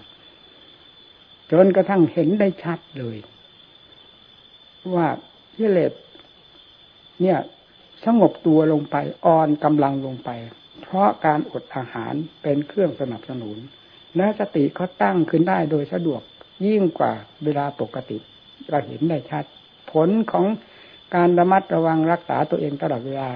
[0.70, 3.16] ำจนกระทั่งเห็นได้ชัดเลย
[4.94, 5.06] ว่า
[5.56, 5.92] กิเลส
[7.20, 7.38] เนี่ย
[8.04, 10.30] สงบตัวลงไปอ่อนกำลังลงไป
[10.80, 13.56] เพราะการอดอาหารเป็นเครื่องสนับสนุน
[14.16, 16.22] และสติเขาตั้งขึ้นได้โดยสะดวก
[16.66, 17.12] ยิ่งกว่า
[17.44, 18.18] เวลาปกติ
[18.70, 19.44] เราเห็นได้ชัด
[19.92, 20.46] ผลของ
[21.14, 23.28] การระมัดระวังรักษาตัวเองตลอดเวลา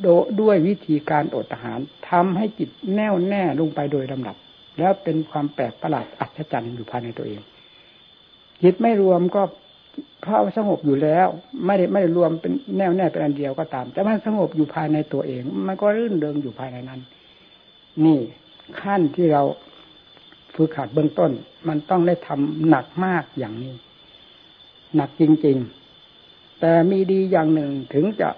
[0.00, 0.06] โด
[0.40, 4.36] ด้วยวิธีการอดอาหารทำให้จิตแน่วแน่ลงไปโดยลำดับ
[4.78, 7.40] แล้วเป็นความแปลกประหลาดอัศจรรย์อยู่ภายในตัวเอง
[8.62, 9.42] จิตไม่รวมก็
[10.20, 11.26] เพราะสงบอยู่แล้ว
[11.66, 17.00] ไม่ได้ไม่ได้รวมเป็นแน่วแน่เป็นอันเดียวก็ตาม แต่มันสงบอยู่ภายในตัวเอง มันก็รื่นเริงอยู่ภายในนั้น
[18.04, 18.20] นี่
[18.80, 19.42] ขั้นที่เรา
[20.54, 21.30] ฝึกขัดเบื้องต้น
[21.68, 23.74] มันต้องได้ทำหนักมากอย่างนี้
[24.96, 25.58] หนักจริง
[26.08, 28.28] ๆ แต่มีดีอย่างหนึ่งถึงจะ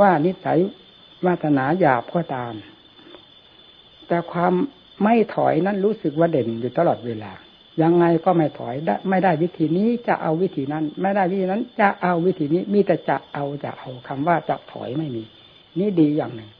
[0.00, 0.58] ว่านิสัย
[1.26, 2.54] วาสนาหยาบก็ตาม
[4.06, 4.52] แต่ความ
[5.02, 7.32] ไม่ถอยนั้นรู้สึกว่าเด่นอยู่ตลอดเวลา
[7.82, 15.22] ยังไงก็ไม่ถอยได้ไม่ได้วิธีนี้จะเอาวิธีนั้น ไม่ได้วิธีนั้นจะเอาวิธีนี้มีแต่จะเอาจะเอาคำว่าจะถอยไม่มี
[15.78, 16.50] นี่ดีอย่างหนึ่ง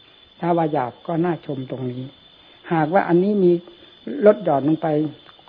[0.41, 2.03] ถ้าว่าหยาบก็น่าชมตรงนี้
[2.73, 3.53] หากว่าอันนี้มี
[4.27, 4.87] ลดหย่อนลงไป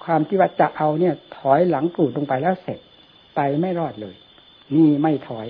[0.04, 2.80] ความที่ว่าจะเอาเนี่ย ถอยหลังกรูดลงไปแล้วเสร็จ
[3.36, 4.16] ไปไม่รอดเลย
[4.76, 5.48] นี่ไม่ถอย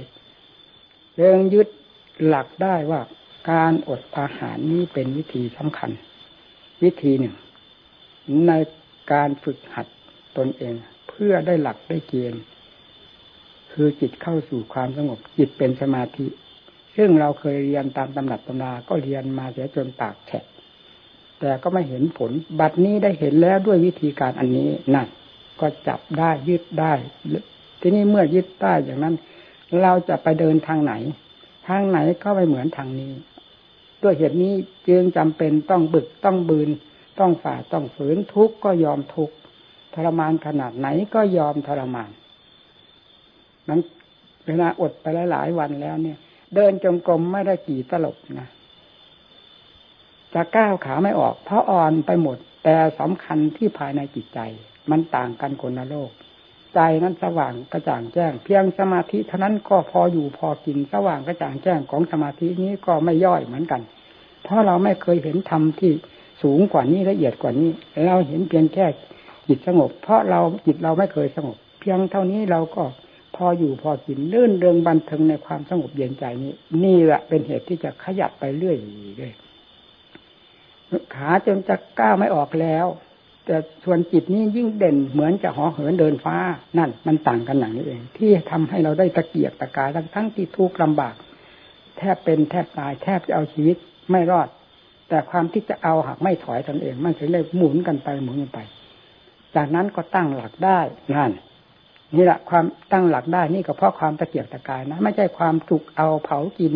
[1.15, 1.67] เรื่องยึด
[2.27, 3.01] หลักได้ว่า
[3.51, 5.91] การอดอาหารนี้เป็นวิธีสำคัญ
[6.84, 7.36] วิธีหนึ่ง
[8.47, 8.51] ใน
[9.12, 9.88] การฝึกหัด
[10.38, 10.74] ตนเอง
[11.10, 12.41] เพื่อได้หลักได้เกณฑ์
[13.72, 16.28] คือจิตเข้าสู่ความสงบจิตเป็นสมาธิ
[16.96, 20.46] ซึ่งเราเคยเรียนตามตำรับตำราก็เรียนมาเสียจนปากแฉะ
[21.39, 25.08] แต่ก็ไม่เห็นผล บัดนี้ได้เห็นแล้วด้วยวิธีการอันนี้นั่น
[25.60, 26.94] ก็จับได้ยึดได้
[27.82, 29.15] ทีนี้เมื่อยึดได้อย่างนั้น
[29.82, 30.94] เราจะไปเดินทางไหน
[31.67, 33.12] ทางไหนก็ไม่เหมือนทางนี้
[34.04, 34.54] ด้วยเหตุนี้
[34.88, 36.70] จึงจำเป็นต้องบึกต้องบืน
[37.20, 39.36] ต้องฝ่าต้องฝืนทุกข์ก็ยอมทุกข์
[39.95, 42.10] ทรมานขนาดไหนก็ยอมทรมาน
[43.69, 43.82] นั้น
[44.47, 46.17] เวลาอดไปหลายวันแล้วเนี่ย
[46.56, 48.49] เดินจงกรมไม่ได้กี่ตลบนะ
[50.34, 54.39] จะก้าวขาไม่ออกเพราะอ่อนไปหมด แต่สำคัญที่ภายในจิตใจ
[54.91, 56.12] มันต่างกันคนละโลก
[56.75, 63.82] ใจนั้นสว่างกระจ่างแจ้ง เพียงสมาธิเท่านั้นก็พออยู่พอกินสว่างกระจ่างแจ้งของสมาธินี้ก็ไม่ย่อยเหมือนกัน
[64.43, 65.91] เพราะเราไม่เคยเห็นธรรมที่
[66.43, 67.69] สูงกว่านี้ละเอียดกว่านี้
[68.06, 68.86] เราเห็นเพียงแค่
[69.47, 72.84] จิตสงบ เพราะเราจิตเราไม่เคยสงบ เพียงเท่านี้เราก็
[73.36, 78.77] พออยู่พอกินลื่นเริงบันเทิงในความสงบเย็นใจนี้ นี่แหละเป็นเหตุที่จะขยับไปเรื่อย
[79.17, 79.34] เลย
[81.15, 82.88] ขาจนจะก้าวไม่ออกแล้ว
[83.45, 86.38] แต่ส่วนจิตนี้ยิ่งเด่นเหมือนจะหอเหินเดินฟ้า
[86.77, 91.15] นั่น มันต่างกันอย่างนี้เอง ที่ทำให้เราได้ตะเกียกตะกายทั้งทั้งที่ทุกข์ลำบาก
[91.97, 93.77] แทบเป็นแทบตายแทบจะเอาชีวิต
[94.12, 94.47] ไม่รอด
[95.10, 98.60] แต่ความที่จะเอาหักไม่ถอยตนเอง มันถึงได้หมุนกันไปหมุนกันไป
[99.55, 100.79] จากนั้นก็ตั้งหลักได้
[101.15, 101.31] นั่น
[102.15, 106.73] นี่แหละความตั้งหลักได้นี่ก็เพราะความตะเกียกตะกายนะ ไม่ใช่ความถูกเอาเผากิน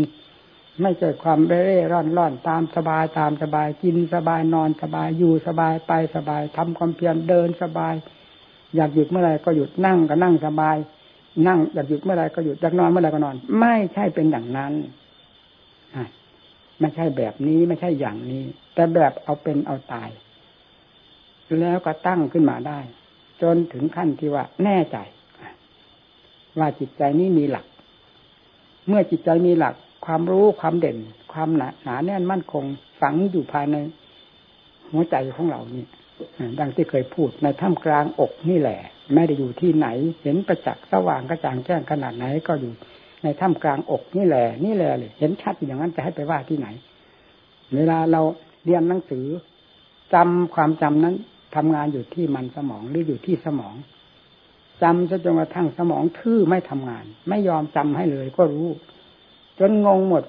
[0.82, 7.94] ไม่ใช่ความเร่ร่อนร่อนตามสบายตามสบายกินสบายนอนสบายอยู่สบายไปสบายทำความเพียรเดินสบาย
[8.76, 10.78] อยากหยุดเมื่อไรก็หยุดนั่งก็นั่งสบาย
[11.48, 14.74] นั่งอยากหยุดเมื่อไรก็หยุดอยากนอนเมื่อไรก็นอน ไม่ใช่เป็นอย่างนั้น
[16.80, 20.10] ไม่ใช่แบบนี้ไม่ใช่อย่างนี้ แต่แบบเอาเป็นเอาตาย
[21.60, 22.80] แล้วก็ตั้งขึ้นมาได้
[23.42, 24.98] จนถึงขั้นที่ว่าแน่ใจ
[26.60, 27.66] ว่าจิตใจนี้มีหลัก
[28.88, 30.98] เมื่อจิตใจมีหลัก ความรู้ความเด่น
[31.34, 32.64] ความหนาหนาแน่นมั่นคง
[33.02, 33.76] ฝังอยู่ภายใน
[34.92, 35.86] หัวใจของเรานี่
[36.60, 38.80] ดังที่เคยพูดในถ้ำกลางอกนี่แหละ
[39.14, 39.88] ไม่ได้อยู่ที่ไหน
[40.22, 42.74] เห็นประจักษ์สว่างกระจ่างแจ้งขนาดไหนก็อยู่
[43.24, 46.68] ในถ้ำกลางอกนี่แหละ นี่แหละเลยเห็นชัดอย่างนั้นจะให้ไปว่าที่ไหน
[47.76, 48.22] เวลาเรา
[48.66, 49.26] เรียนหนังสือ
[50.14, 51.16] จำความจำนั้น
[51.56, 53.76] ทำงานอยู่ที่มันสมองหรืออยู่ที่สมอง
[54.82, 58.70] จำจนกระทั่งสมองทื่อไม่ทำงาน ไม่ยอมจำให้เลยก็รู้
[59.60, 60.24] จนงงหมด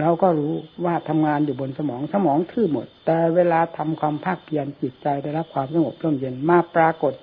[0.00, 7.14] เราก็รู้ว่าทำงานอยู่บนสมองสมองทื่อหมด แต่เวลาทำความภาคเพียรจิตใจได้รับความสงบร่มเย็นมาปรากฏ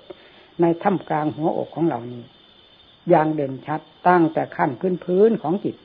[0.60, 2.22] ในถ้ำกลางหัวอกของเรานี้
[3.10, 5.76] อย่างเด่นชัดตั้งแต่ขั้นพื้นพื้นของจิต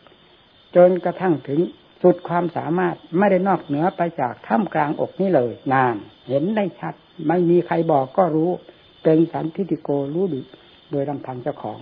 [0.75, 1.59] จนกระทั่งถึง
[2.01, 5.95] สุดความสามารถไม่ได้นอกเหนือไปจากถ้ำกลางอกนี้เลยนาน
[6.27, 6.93] เห็นได้ชัด
[7.27, 8.49] ไม่มีใครบอกก็รู้
[9.03, 10.35] เป็นสันทิติโกรู้ด
[10.91, 11.77] โดยลำพังเจ้าของ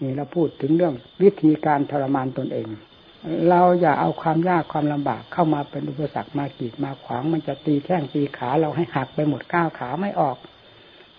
[0.00, 2.68] นี่เราพูดถึงเรื่องวิธีการทรมานตนเอง
[3.48, 10.36] เราอย่าเอาความยากความลำบากเข้ามาเป็นอุปสรรคมากีดมาขวางมันจะตีแข้งตีขาเราให้หักไปหมดก้าวขาไม่ออก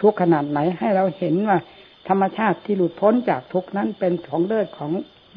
[0.02, 1.58] ทุกขนาดไหนให้เราเห็นว่า
[2.08, 4.92] ธรรมชาติที่หลุดพ้นจากทุกนั้นเป็นของเลิศของ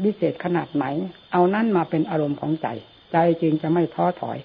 [0.04, 0.84] วิเศษขนาดไหน
[1.32, 2.68] เอานั้นมาเป็นอารมณ์ของใจ
[3.12, 4.38] ใจจึงจะไม่ท้อถอย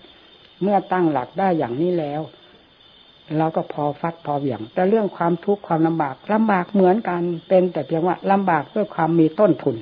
[0.62, 2.22] เมื่อตั้งหลักได้อย่างนี้แล้ว
[3.38, 9.76] เราก็พอฟัดพอเหวี่ยง แต่เรื่องความทุกข์ความลำบากลำบากเหมือนกันเป็น แต่เพียงว่าลำบากด้วยความมีต้นทุน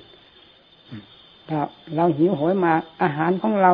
[1.47, 1.61] เรา
[1.95, 3.73] เราหิวโหยมาอาหารของเรา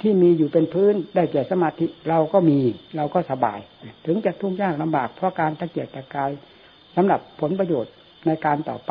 [0.00, 2.58] ที่มีอยู่เป็นพื้นได้แก่สมาธิเราก็มี
[2.96, 3.58] เราก็สบาย
[4.06, 6.30] ถึงจะทุกข์ยากลำบาก เพราะการตะเกียกตะกาย
[6.96, 7.92] สำหรับผลประโยชน์
[8.26, 8.90] ในการต่อไป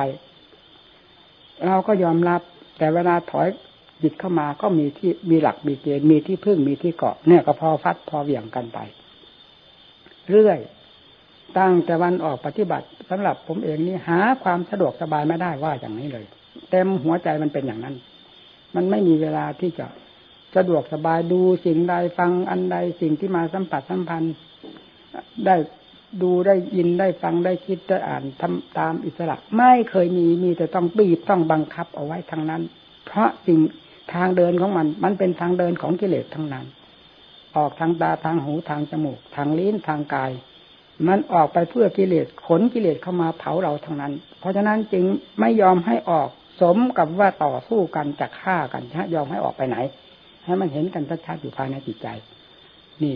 [1.68, 2.42] เราก็ยอมรับ
[2.78, 3.48] แต่เวลาถอย
[4.02, 8.80] จิตเข้ามาก็มีที่มีหลักมีเกณฑ์มีที่พึ่งมีที่เกาะเนี่ยก็พอฟัดพอเหวี่ยงกันไป
[10.30, 10.60] เรื่อย
[11.58, 16.26] ตั้งแต่วันออกปฏิบัติสำหรับผมเองนี่หาความสะดวกสบายไม่ได้ว่าอย่างนี้เลย
[16.72, 17.96] เต็มหัวใจมันเป็นอย่างนั้น
[18.76, 19.88] มันไม่มีเวลาที่จะ
[20.56, 24.34] สะดวกสบายดูสิ่งใดฟังอันใดสิ่งที่มาสัมผัสสัมพันธ์
[25.46, 25.56] ได้
[26.22, 32.62] ดูได้ยินได้ฟังได้คิดได้อ่านทำตามอิสระ ไม่เคยมีมีแต่ต้องบีบต้องบังคับเอาไว้ทั้งนั้น
[33.06, 33.60] เพราะสิ่ง
[34.14, 36.66] ทางเดินของมัน มันเป็นทางเดินของกิเลสทั้งนั้น
[37.58, 40.32] ออกทางตาทางหูทางจมูก ทางลิ้นทางกาย
[41.08, 45.06] มันออกไปเพื่อกิเลสขนกิเลสเข้ามาเผาเราทั้งนั้น เพราะฉะนั้นจึง
[45.40, 46.30] ไม่ยอมให้ออก
[46.62, 49.78] สมกับว่าต่อสู้กันจะฆ่ากันฮะยอมให้ออกไปไหน
[50.46, 52.08] ให้มันเห็นกันชัดๆอยู่ภายในจิตใจ
[53.04, 53.16] นี่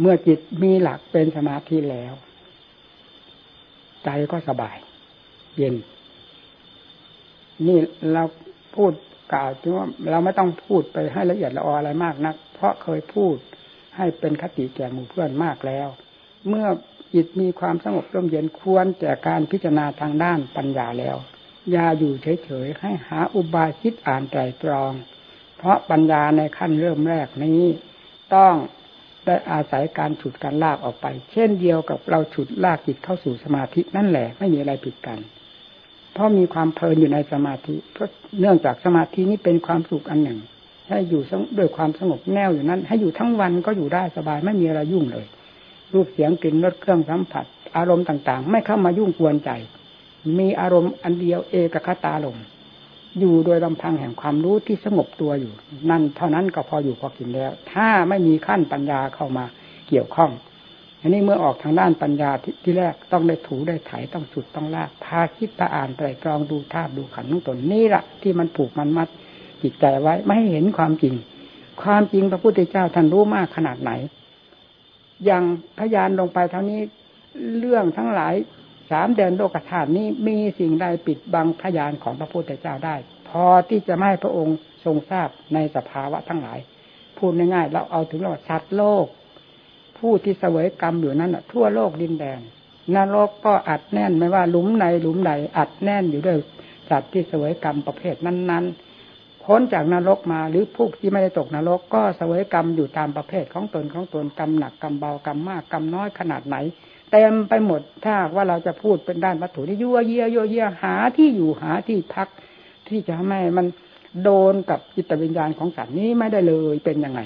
[0.00, 2.14] เมื่อจิตมีหลักเป็นสมาธิแล้ว
[4.04, 4.76] ใจก็สบาย
[5.56, 5.74] เย็น
[7.66, 7.78] นี่
[8.12, 8.22] เรา
[8.76, 8.92] พูด
[9.32, 13.36] กล่าวถึงว่าเราไม่ต้องพูดไปให้ละเอียดละอออะไรมากนัก เพราะเคยพูด
[13.96, 15.88] ให้เป็นคติแก่หมู่เพื่อนมากแล้ว
[16.48, 16.66] เมื่อ
[17.14, 21.16] จิตมีความสงบร่มเย็นควรแก่การพิจารณาทางด้านปัญญาแล้ว
[21.70, 24.92] อย่าอยู่เฉยๆให้หาอุบายคิดอ่านไตรตรอง
[25.56, 27.62] เพราะปัญญาในขั้นเริ่มแรกนี้
[28.34, 28.54] ต้อง
[29.26, 35.18] ได้อาศัยการฉุดการลากออกไป เช่นเดียวกับเราฉุดลากจิตเข้าสู่สมาธินั่นแหละไม่มีอะไรผิดกัน
[36.12, 38.08] เพราะมีความเพลินอยู่ในสมาธิเพราะ
[38.40, 40.38] เนื่องจากสมาธินี้เป็นความสุขอันหนึ่ง
[40.88, 41.22] ให้อยู่
[41.58, 45.26] ด้วยความสงบแน่วอยู่นั้น ให้อยู่ทั้งวันก็อยู่ได้สบายไม่มีอะไรยุ่งเลย
[45.92, 47.44] รูปเสียงกลิ่นรสเครื่องสัมผัส
[47.76, 49.50] อารมณ์ต่างๆ ไม่เข้ามายุ่งกวนใจ
[50.38, 52.38] มีอารมณ์อันเดียวเอกคตาลม
[53.18, 55.52] อยู่โดยลำพังแห่งความรู้ที่สงบตัวอยู่
[55.90, 59.44] นั่นเท่านั้นก็พออยู่พอกินแล้ว ถ้าไม่มีขั้นปัญญาเข้ามา
[59.88, 60.30] เกี่ยวข้อง
[61.00, 69.08] อันนี้เมื่อออกทางด้านปัญญาทที่แรกต้องได้ถูได้ไถต้องสุดต้องลากพาคิดพาอ่านไตรตรองดูธาตุดูขันธ์ทั้งตนนี่แหละที่มันผูกมันมัด
[69.62, 71.14] จิตใจไว้ ไม่ให้เห็นความจริง
[71.82, 73.90] ความจริงพระพุทธเจ้าท่านรู้มากขนาดไหน
[75.24, 75.44] อย่าง
[75.78, 76.80] พยานลงไปเท่านี้
[77.58, 78.34] เรื่องทั้งหลาย
[78.90, 82.96] สามเดือนโลกธาตุนี้มีสิ่งใดปิดบังพยานของพระพุทธเจ้าได้
[83.28, 86.58] พอที่จะไม่ให้พระองค์ทรงทราบในสภาวะทั้งหลาย
[87.16, 89.06] พูดง่ายๆเราเอาถึงเราสัตว์โลก
[89.98, 92.40] ผู้ที่เสวยกรรมอยู่นั้นทั่วโลกดินแดน
[92.94, 96.38] นรกก็อัดแน่นไม่ว่าหลุมในหลุมใดอัดแน่นอยู่ด้วย
[96.90, 98.85] สัตว์ที่เสวยกรรมประเภทนั้นๆ
[99.46, 106.56] พ้นจากนรกมาหรือพวกที่ไม่ได้ตกนรก ก็เสวยกรรมอยู่ตามประเภทของตนของตนกรรมหนักกรรมเบากรรมมากกรรมน้อยขนาดไหน
[107.12, 112.28] เต็มไปหมดถ้าว่าเราจะพูดเป็นด้านวัตถุที่ยั่วเยี่ยยั่วเยี่ยหาที่อยู่หาที่พัก
[112.88, 113.66] ที่จะให้มัน
[114.22, 117.20] โดนกับจิตวิญญาณของสัตว์นี้ไม่ได้เลยเป็นยังไง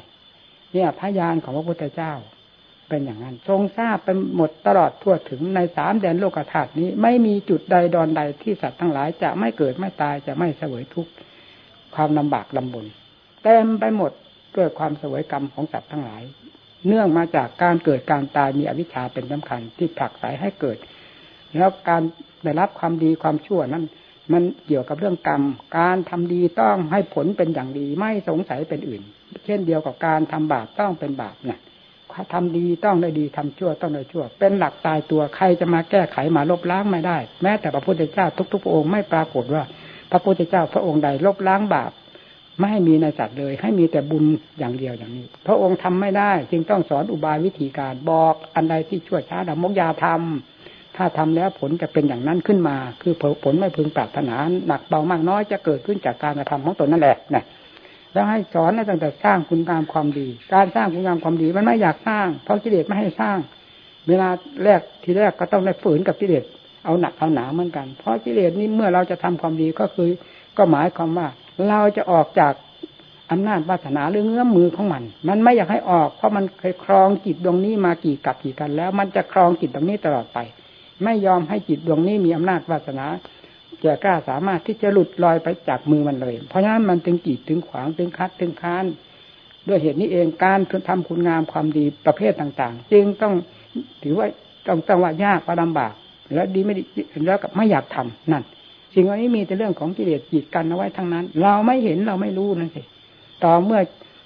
[0.72, 2.12] เนี่ยพยานของพระพุทธเจ้า
[2.88, 11.12] เป็นอย่างนั้น ทรงทราบเป็นหมดตลอดทั่วถึงในสามแดนโลกธาตุนี้ ไม่มีจุดใดดอนใดที่สัตว์ทั้งหลายจะไม่เกิดไม่ตายจะไม่เสวยทุกข์
[11.94, 12.86] ความลำบากลำบน
[13.42, 14.12] เต็มไปหมด
[14.56, 16.22] ด้วยความสวยกรรมของสัตว์ทั้งหลาย
[16.86, 20.76] เนื่องมาจากการเกิดการตายมีอวิชชาเป็นสำคัญที่ผลักไสให้เกิด
[21.56, 22.02] แล้วการ
[22.44, 23.84] ได้รับความดีความชั่วนั้น
[24.32, 25.42] มันเกี่ยวกับเรื่องกรรม
[25.78, 29.02] การทำดีต้องให้ผลเป็นอย่างดีไม่สงสัยเป็นอื่น
[29.44, 31.58] เช่นเดียวกับการทำบาปต้องเป็นบาปนี่ย
[32.32, 39.62] ทำดีต้องได้ดีทำชั่วต้องได้ชั่ว เป็นหลักตายตัวใครจะมาแก้ไขมาลบล้างไม่ได้ แม้แต่พระพุทธเจ้าทุกๆองค์ไม่ปรากฏว่า
[40.10, 41.92] พระพุทธเจ้าพระองค์ใดลบล้างบาป
[42.58, 44.24] ไม่ให้มีในสัตว์เลย ให้มีแต่บุญ
[44.58, 57.44] อย่างเดียวอย่างนี้ พระองค์ทำไม่ได้ จึงต้องสอนอุบายวิธีการบอกอันใดที่ช่วยช้าดำมกยาทำถ้าทำแล้วผลจะเป็นอย่างนั้นขึ้นมา คือผลไม่พึงปรารถนาหนักเบามากน้อยจะเกิดขึ้นจากการกระทำของตนนั่นแหละนะ
[58.12, 63.38] แล้วให้สอนตั้งแต่สร้างคุณงามความดี การสร้างคุณงามความดีมันไม่อยากสร้าง เพราะกิเลสไม่ให้สร้าง
[64.08, 64.28] เวลา
[64.64, 66.44] แรกทีแรกก็ต้องได้ฝืนกับกิเลส
[66.84, 70.10] เอาหนักเอาหนาเหมือนกัน เพราะกิเลสนี้เมื่อเราจะทำความดีก็คือ
[70.56, 71.28] ก็หมายความว่า
[71.68, 72.52] เราจะออกจาก
[73.30, 80.38] อำนาจวาสนาหรือเงื้อมมือของมัน มันไม่อยากให้ออก เพราะมันเคยครองจิตดวงนี้มากี่กับกี่กัน แล้ว มันจะครองจิตดวงนี้ตลอดไป
[81.04, 83.06] ไม่ยอมให้จิตดวงนี้มีอำนาจวาสนา
[83.84, 88.84] จะกล้าสามารถที่จะหลุดลอยไปจากมือมันเลย เพราะฉะนั้นมันถึงกีดถึงขวางถึงคัดถึงค้าน
[89.68, 90.58] ด้วยเหตุนี้เองการ
[90.88, 93.34] ทำคุณงามความดีประเภทต่าง ๆ จึงต้อง
[94.02, 94.26] ถือว่า
[94.66, 95.94] ต้องต้องว่ายากว่าลำบาก
[96.34, 96.82] แล้วดีไม่ดี
[97.26, 98.44] แล้วกับไม่อยากทำนั่น
[98.94, 102.82] สิ่งเหล่านี้มีแต่เรื่องของกิเลสจีดกันเอาไว้ทั้งนั้น เราไม่เห็นเราไม่รู้นั่นสิ
[103.44, 103.80] ต่อเมื่อ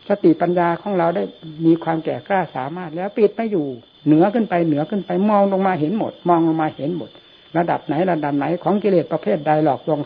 [0.08, 1.22] สติปัญญาของเราได้
[1.66, 3.66] มีความแก่กล้าสามารถ แล้วปิดไม่อยู่
[4.06, 7.10] เหนือขึ้นไปเหนือขึ้นไปมองลงมาเห็นหมด มองลงมาเห็นหมด
[7.56, 10.00] ระดับไหนระดับไหนของกิเลสประเภทใดหลอกลวง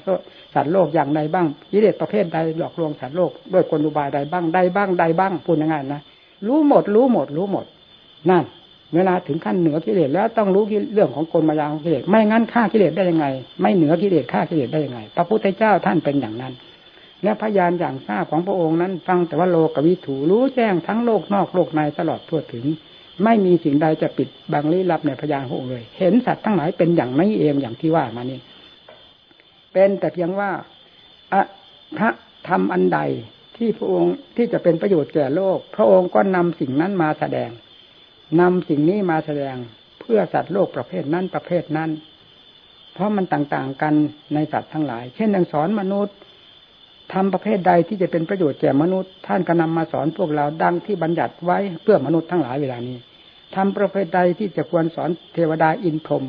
[0.54, 6.00] สัตว์โลกอย่างใดบ้างกิเลสประเภทใดหลอกลวงสัตว์โลกด้วยกลอุบายใดบ้างใดบ้างใดบ้างพูดง่ายๆนะ
[6.46, 7.66] รู้หมด รู้หมด รู้หมด
[8.30, 8.44] นั่น
[8.94, 10.64] เวลาถึงขั้นเหนือกิเลสแล้วต้องรู้
[10.94, 13.26] เรื่องของกลมายาของกิเลสไม่งั้นฆ่ากิเลสได้ยังไง
[13.60, 16.52] ไม่เหนือกิเลสฆ่ากิเลสได้ยังไง พระพุทธเจ้าท่านเป็นอย่างนั้น
[17.22, 22.64] และพยานอย่างทราบของพระองค์นั้น ฟังแต่ว่าโลกวิถูรู้แจ้งทั้งโลกนอกโลกในตลอดทั่วถึง
[23.24, 28.40] ไม่มีสิ่งใดจะปิดบังลี้ลับในพยานพระองค์เลย เห็นสัตว์ทั้งหลายเป็นอย่างนี้เองอย่างที่ว่ามานี่
[29.72, 30.50] เป็นแต่เพียงว่า
[31.32, 31.42] อะ
[31.98, 32.10] พระ
[32.48, 33.00] ธรรมอันใด
[33.56, 37.50] ที่พระองค์ที่จะเป็นประโยชน์แก่โลก พระองค์ก็นำสิ่งนั้นมาแสดง
[38.40, 39.56] นำสิ่งนี้มาแสดง
[40.00, 41.90] เพื่อสัตว์โลกประเภทนั้นประเภทนั้น
[42.94, 43.94] เพราะมันต่างๆกัน
[44.34, 46.16] ในสัตว์ทั้งหลาย เช่นดังสอนมนุษย์
[47.12, 52.98] ทำประเภทใดที่จะเป็นประโยชน์แก่มนุษย์ ท่านก็นำมาสอนพวกเราดังที่บัญญัติไว้เพื่อมนุษย์ทั้งหลายเวลานี้
[53.56, 56.24] ทำประเภทใดที่จะควรสอนเทวดาอินพรม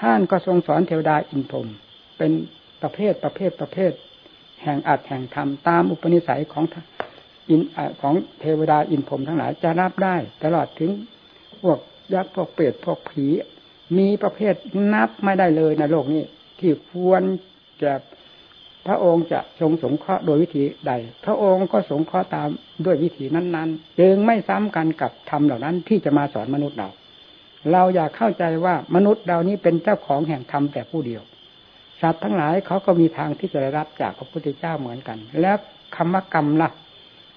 [0.00, 1.68] ท่านก็ทรงสอนเทวดาอินพรม
[2.18, 2.30] เป็น
[2.82, 3.92] ประเภทประเภทประเภท
[4.62, 6.64] แห่งอัดแห่งธรรมตามอุปนิสัยของ
[7.50, 7.60] อิน
[8.00, 10.90] ของเทวดาอินพรมทั้งหลายจะรับได้ ตลอดถึง
[11.70, 11.78] วก
[12.14, 13.26] ยักษ์พวกเปรตพวกผี
[13.98, 14.54] มีประเภท
[14.92, 16.22] นับไม่ได้เลยในโลกนี้
[16.60, 17.22] ที่ควร
[17.82, 17.92] จะ
[18.86, 20.92] พระองค์จะทรงสงเคราะห์โดยวิธีใด
[21.24, 22.48] พระองค์ก็สงเคราะห์ตาม
[22.84, 26.88] ด้วยวิธีนั้น ๆ จึงไม่ซ้ำกันกับธรรมเหล่านั้นที่จะมาสอนมนุษย์เรา
[27.72, 31.22] เราอยากเข้าใจว่ามนุษย์เรานี้เป็นเจ้าของแห่งธรรมแต่ผู้เดียว
[32.00, 35.56] สัตว์ทั้งหลายเขาก็มีทางที่จะรับจากพระพุทธเจ้าเหมือนกัน แล้ว
[35.96, 36.70] คำว่ากรรมละ่ะ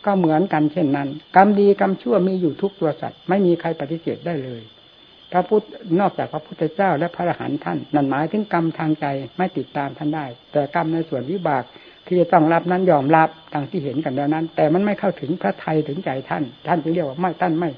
[0.07, 4.61] ก็เหมือนกันเช่นนั้น กรรมดีกรรมชั่วมีอยู่ทุกตัวสัตว์ไม่มีใครปฏิเสธได้เลย
[5.31, 5.63] พระพุทธ
[5.99, 9.05] นอกจากพระพุทธเจ้าและพระอรหันต์ท่านนั่นหมายถึงกรรมทางใจ
[9.37, 11.63] ไม่ติดตามท่านได้ แต่กรรมในส่วนวิบาก
[12.05, 17.69] ที่จะต้องรับนั้นยอมรับดังที่เห็นกันแล้วนั้น แต่มันไม่เข้าถึงพระไทยถึงใจท่าน ท่านจึงเรียกว่าไม่ท่านไม่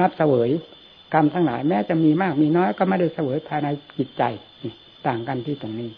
[0.00, 0.50] รับเสวย
[1.14, 4.22] กรรมทั้งหลายแม้จะมีมากมีน้อยก็ไม่ได้เสวยภายในจิตใจ
[5.06, 5.90] ต่างกันที่ตรงนี้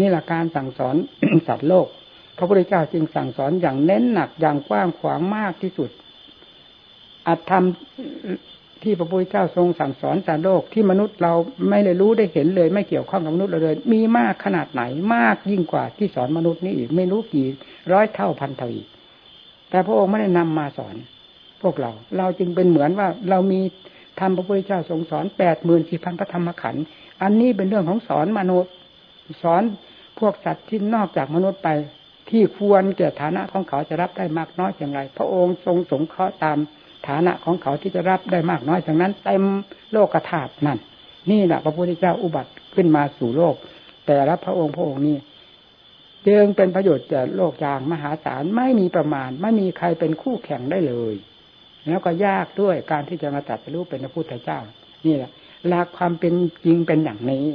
[0.00, 0.96] นี่แหละการสั่งสอน
[1.48, 1.86] สัตว์โลก
[2.38, 5.90] พระพุทธเจ้าจึงสั่งสอนอย่างเน้นหนักอย่างกว้างขวางมากที่สุด
[7.26, 7.64] อัตธรรม
[8.82, 11.32] ที่พระพุทธเจ้าทรงสั่งสอนสัตว์โลกที่มนุษย์เรา
[11.70, 14.82] ไม่ได้รู้ได้เห็นเลย ไม่เกี่ยวข้องกับมนุษย์เราเลย มีมากขนาดไหน
[15.14, 17.46] มากยิ่งกว่าที่สอนมนุษย์นี่อีกไม่รู้กี่
[17.92, 18.86] ร้อยเท่าพันเท่าอีก
[19.70, 20.94] แต่พระองค์ไม่ได้นำมาสอน
[21.62, 23.60] พวกเรา เราจึงเป็นเหมือนว่าเรามี
[24.20, 26.84] ธรรมพระพุทธเจ้าทรงสอนแปดหมื่นสี่พันพระธรรมขันธ์
[27.22, 28.72] อันนี้เป็นเรื่องของสอนมนุษย์
[29.42, 29.62] สอน
[30.18, 31.68] พวกสัตว์ที่นอกจากมนุษย์ไป
[32.30, 36.58] ที่ควรแก่ฐานะของเขาจะรับได้มากน้อยอย่างไร พระองค์ทรงสงเคราะห์ตาม
[37.08, 39.42] ฐานะของเขาที่จะรับได้มากน้อยอย่างนั้นเต็ม
[39.92, 40.78] โลกธาตุนั่น
[41.30, 43.54] นี่แหละพระพุทธเจ้าอุบัติขึ้นมาสู่โลก
[44.06, 45.16] แต่ละพระองค์พระองค์นี้
[46.28, 51.14] จึงเป็นประโยชน์แก่โลกอย่างมหาศาลไม่มีประมาณ ไม่มีใครเป็นคู่แข่งได้เลย
[51.86, 54.58] แล้วก็ยากด้วยการที่จะมาตัดรู้เป็นพระพุทธเจ้า
[55.06, 55.30] นี่แหละ
[55.66, 57.46] หลักความเป็นจริงเป็นอย่างนี้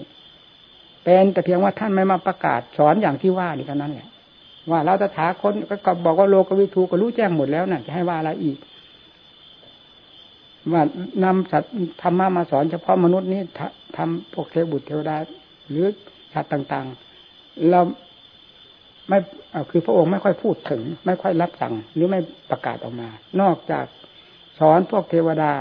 [1.03, 4.07] เป็นแต่เพียงว่าท่านไม่มาประกาศสอนอย่างที่ว่านี่เท่านั้นแหละ
[4.71, 5.51] ว่าเราตถาคต
[5.85, 8.57] ก็บอกว่าโลกวิทูก็รู้แจ้งหมดแล้วน่ะ จะให้ว่าอะไรอีก
[10.71, 10.81] ว่า
[11.23, 13.41] นำสัตว์ธรรมะมาสอนเฉพาะมนุษย์นี้
[13.97, 15.17] ทำพวกเทวบุตรเทวดา
[15.69, 15.85] หรือ
[16.33, 17.81] สัตว์ต่างๆ เรา
[19.09, 19.17] ไม่
[19.69, 23.09] คือพระองค์ไม่ค่อยพูดถึง ไม่ค่อยรับสั่ง หรือไม่ประกาศออกมา
[23.41, 23.85] นอกจาก
[24.59, 25.51] สอนพวกเทวดา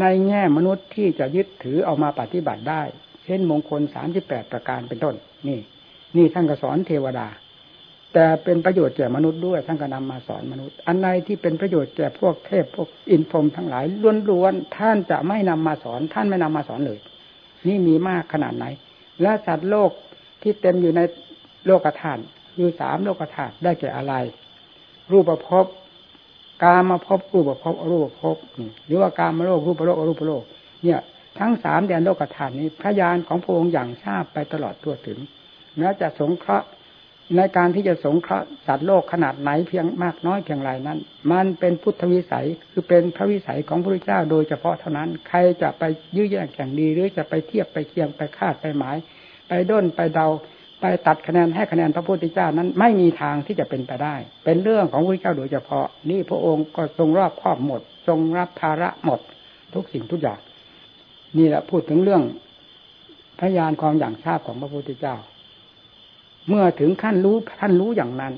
[0.00, 2.82] ในแง่มนุษย์ที่จะยึดถือเอามาปฏิบัติได้
[3.24, 5.14] เช่นมงคลสามสิบแปดประการเป็นต้น
[5.48, 5.58] นี่
[6.16, 7.28] นี่ท่านก็สอนเทวดา
[8.14, 13.84] แต่เป็นประโยชน์แก่มนุษย์ด้วยท่านก็นำมาสอนมนุษย์ อันใดที่เป็นประโยชน์แก่พวกเทพพวกอินพรมทั้งหลาย
[14.30, 16.98] ล้วนๆท่านจะไม่นำมาสอน ท่านไม่นำมาสอนเลย
[17.66, 18.66] นี่มีมากขนาดไหน
[19.22, 19.90] และสัตว์โลก
[20.42, 21.00] ที่เต็มอยู่ใน
[21.66, 22.20] โลกธาตุ
[22.54, 24.14] คือสามโลกธาตุได้แก่อะไร
[25.12, 25.66] รูปภพ
[26.62, 28.36] กามาพบรูปภพอรูปภพ
[28.86, 30.42] หรือว่ากามาโลกรูปโลกอรูปโลก
[30.84, 31.00] เนี่ย
[31.38, 35.18] ทั้งสามแดนโลกธาตุนี้พยานของพระองค์อย่างทราบไปตลอดทั่วถึง
[35.78, 36.66] แม้จะสงเคราะห์
[37.36, 40.98] ในการที่จะสงเคราะห์สัตว์โลกขนาดไหนเพียงมากน้อยเพียงไรนั้น
[41.32, 45.82] มันเป็นพุทธวิสัยคือเป็นพระวิสัยของพระพุทธเจ้าโดยเฉพาะเท่านั้น ใครจะไป
[46.16, 48.96] ยื้อแย่งแข่งดีหรือจะไปเทียบไปเคียงไปคาดไปหมาย
[49.48, 50.28] ไปด้นไปเดา
[50.80, 54.14] ไปตัดคะแนนให้คะแนนพระพุทธเจ้านั้นไม่มีทางที่จะเป็นไปได้
[54.44, 59.20] เป็นเรื่องของพระพุทธเจ้าโดยเฉพาะ นี่พระองค์ก็ทรงรอบครอบหมด ทรงรับภาระหมด
[59.74, 60.40] ทุกสิ่งทุกอย่าง
[61.38, 62.22] นี่แหละพูดถึงเรื่อง
[63.40, 65.16] พยานความอย่างทราบของพระพุทธเจ้า
[66.48, 68.32] เมื่อถึงขั้นรู้ท่านรู้อย่างนั้น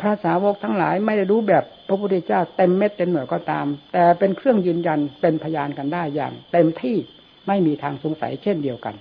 [0.00, 6.96] พระสาวกทั้งหลายไม่ได้รู้แบบพระพุทธเจ้าเต็มเม็ดเต็มหน่วยก็ตาม แต่เป็นเครื่องยืนยันเป็นพยานกันได้อย่าง เต็มที่
[7.46, 8.94] ไม่มีทางสงสัยเช่นเดียวกัน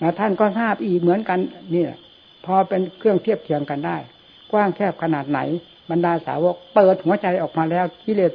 [0.00, 1.38] นะท่านก็ทราบอีกเหมือนกัน
[1.74, 1.84] นี่
[2.44, 3.96] พอเป็นเครื่องเทียบเทียงกันได้
[4.52, 5.40] กว้างแคบขนาดไหน
[5.90, 8.32] บรรดาสาวกเปิดหัวใจออกมาแล้วกิเลส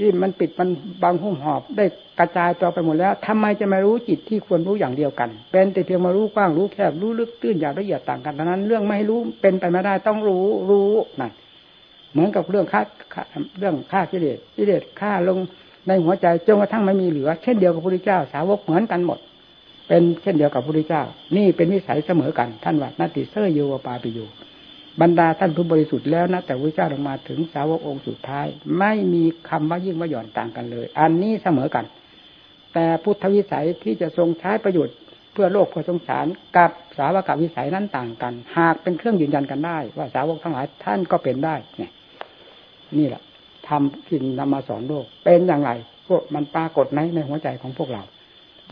[0.00, 0.68] ที่มันปิดมัน
[1.02, 1.84] บางหุ้มหอบ ได้
[2.18, 11.32] กระจายตัวไปหมดแล้วทำไมจะไม่รู้จิตที่ควรรู้อย่างเดียวกัน เป็นแต่เพียงมารู้กว้างรู้แคบรู้ลึกตื้นอย่างละเอียดต่างกันดังนั้น เรื่องไม่รู้เป็นไปไม่ได้ต้องรู้รู้นั่น
[12.12, 12.80] เหมือนกับเรื่องฆ่า
[13.58, 15.38] เรื่องฆ่ากิเลสกิเลสฆ่าลง
[15.86, 19.18] ในหัวใจจนกระทั่งไม่มีเหลือ เช่นเดียวกับพระพุทธเจ้า สาวกเหมือนกันหมด
[19.88, 21.02] เป็นเช่นเดียวกับพระพุทธเจ้า
[21.36, 24.18] นี่เป็นวิสัยเสมอกัน ท่านว่านาติเซอร์โยวปาปิโย
[25.00, 28.46] บรรดาท่านผู้บริสุทธิ์แล้วนะแต่พระเจ้าลงมาถึงสาวกองค์สุดท้าย
[28.78, 31.84] ไม่มีคำว่ายิ่งว่าหย่อนต่างกันเลย อันนี้เสมอกัน
[32.74, 34.96] แต่พุทธวิสัยที่จะทรงใช้ประโยชน์
[35.32, 36.26] เพื่อโลกเพื่อสงสาร
[36.56, 41.92] กับสาวกวิสัยนั้นต่างกัน หากเป็นเครื่องยืนยันกันได้ ว่าสาวกทั้งหลายท่านก็เป็นได้เนี่ย
[42.98, 43.22] นี่แหละ
[43.68, 45.70] ทำที่นำมาสอนโลก เป็นอย่างไร
[46.08, 48.02] พวกมันปรากฏในในหัวใจของพวกเรา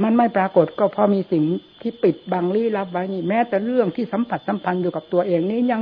[0.02, 1.42] มันไม่ปรากฏก็เพราะมีสิ่ง
[1.82, 5.80] ที่ปิดบังลี้ลับไว้นี่แม้แต่เรื่องที่สัมผัสสัมพันธ์อยู่กับตัวเองนี้ยัง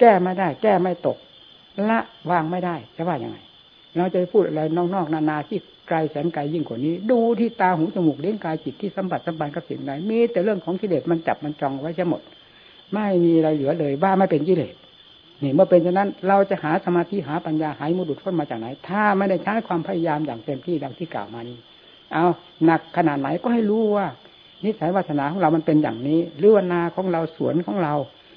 [0.00, 1.16] แก้ไม่ได้ แก้ไม่ตก
[1.88, 1.98] ละ
[2.30, 3.36] วางไม่ได้จะว่าอย่างไง
[3.96, 4.60] เราจะพูดอะไร
[4.94, 12.22] นอกๆนานาที่ไกลแสนไกลยิ่งกว่านี้ ดูที่ตาหูจมูกเลี้ยงกายจิตที่สัมผัสสัมพันธ์กับสิ่งใดมีแต่เรื่องของกิเลสมันจับมันจองไว้จะหมด
[12.94, 14.74] ไม่มีอะไรเหลือเลยว่าไม่เป็นกิเลส
[15.42, 21.58] นี่เมื่อเป็นฉะนั้นเราจะหาสมาธิหาปัญญาหายมุดุดพ้นมาจากไหน ถ้าไม่ได้ใช้ความพยายามอย่างเต็มที่ดังที่กล่าวมานี้
[22.14, 22.26] เอา
[22.64, 24.06] หนักขนาดไหนก็ให้รู้ว่า
[24.64, 27.94] นิสัยวาสนาของเรามันเป็นอย่างนี้หรือว่านาของเราสวนของเรา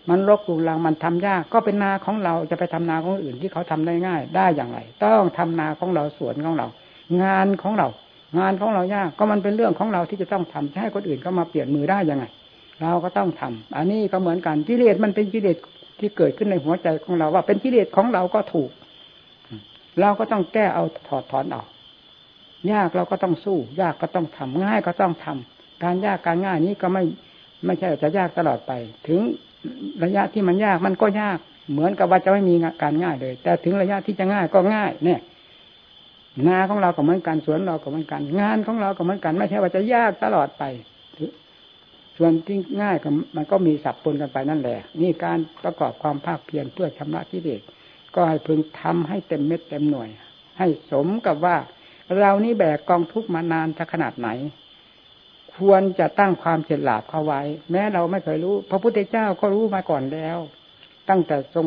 [0.09, 6.67] มันรกรุงรังมันทำยาก ก็เป็นนาของเราจะไปทำนาของอื่นที่เขาทำได้ง่าย ได้อย่างไร ต้องทำนาของเราสวนของเรา
[7.23, 7.87] งานของเรา
[8.39, 12.25] งานของเรายากก็มันเป็นเรื่องของเราที่จะต้องทำให้คนอื่นก็มาเปลี่ยนมือได้ยังไง
[12.81, 15.57] เราก็ต้องทำอันนี้ก็เหมือนกันกิเลสมันเป็นกิเลส
[15.99, 18.69] ที่เกิดขึ้นในหัวใจของเราว่าเป็นกิเลสของเราก็ถูก
[19.99, 21.63] เราก็ต้องแก้เอาถอดถอนเอา
[22.73, 27.03] ยากเราก็ต้องสู้ ยากก็ต้องทำง่ายก็ต้องทำการยากการง่ายนี้ก็ไม่
[27.65, 28.71] ไม่ใช่จะยากตลอดไป
[29.07, 29.19] ถึง
[30.03, 31.37] ระยะที่มันยากมันก็ยาก
[31.71, 35.19] เหมือนกับว่าจะไม่มีการง่ายเลย แต่ถึงระยะที่จะง่ายก็ง่าย เนี่ย
[36.47, 40.63] นาของเราก็เหมือนกันสวนเราก็เหมือนกัน งานของเราก็เหมือนกัน ไม่ใช่ว่าจะยากตลอดไป
[42.17, 47.61] ส่วนที่ง่ายก็มันก็มีสับปนกันไปนั่นแหละ นี่การประกอบความภาคเพียรเพื่อชำระกิเลส
[48.15, 50.09] ก็ให้พึงทำให้เต็มเม็ดเต็มหน่วย
[50.59, 51.57] ให้สมกับว่า
[52.19, 54.29] เรานี่แบกกองทุกมานานจะขนาดไหน
[55.57, 57.41] ควรจะตั้งความเฉลียบเข้าไว้
[57.71, 60.37] แม้เราไม่เคยรู้ พระพุทธเจ้าก็รู้มาก่อนแล้ว
[61.09, 61.65] ตั้งแต่ทรง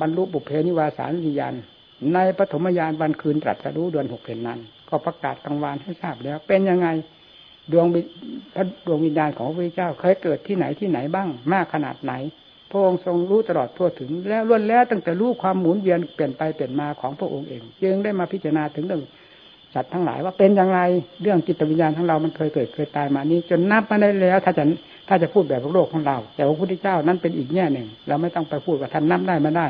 [0.00, 1.54] บรรลุบุพเพนิวาสานวิญญาณ
[2.14, 6.88] ในปฐมยานวันคืนตรัสรู้เดือนหกเพนนั้น ก็ประกาศกลางวานให้ทราบแล้ว เป็นยังไง
[7.72, 7.86] ดวง
[8.54, 12.12] พระดวงวิญญาณของพระพุทธเจ้าเคยเกิดที่ไหนที่ไหนบ้าง มากขนาดไหน
[12.70, 19.02] พระองค์ทรงรู้ตลอดทั่วถึง แล้วล้วนแล้วตั้งแต่รู้ความหมุนเวียนเปลี่ยนไปเปลี่ยนมาของพระองค์เองจึงได้มาพิจารณาถึงเรื่อง
[19.74, 20.80] สัตว์ทั้งหลายว่าเป็นอย่างไร
[21.22, 24.64] เรื่องจิตวิญญาณของเรามันเคยเกิดเคยตายมานี้ จนนับมาได้แล้ว ถ้าจะ
[25.08, 29.66] ถ้าจะพูดแบบโลกของเรา แต่พระพุทธเจ้านั้นเป็นอีกแง่หนึ่ง เราไม่ต้องไปพูดว่าท่านนับได้มาได้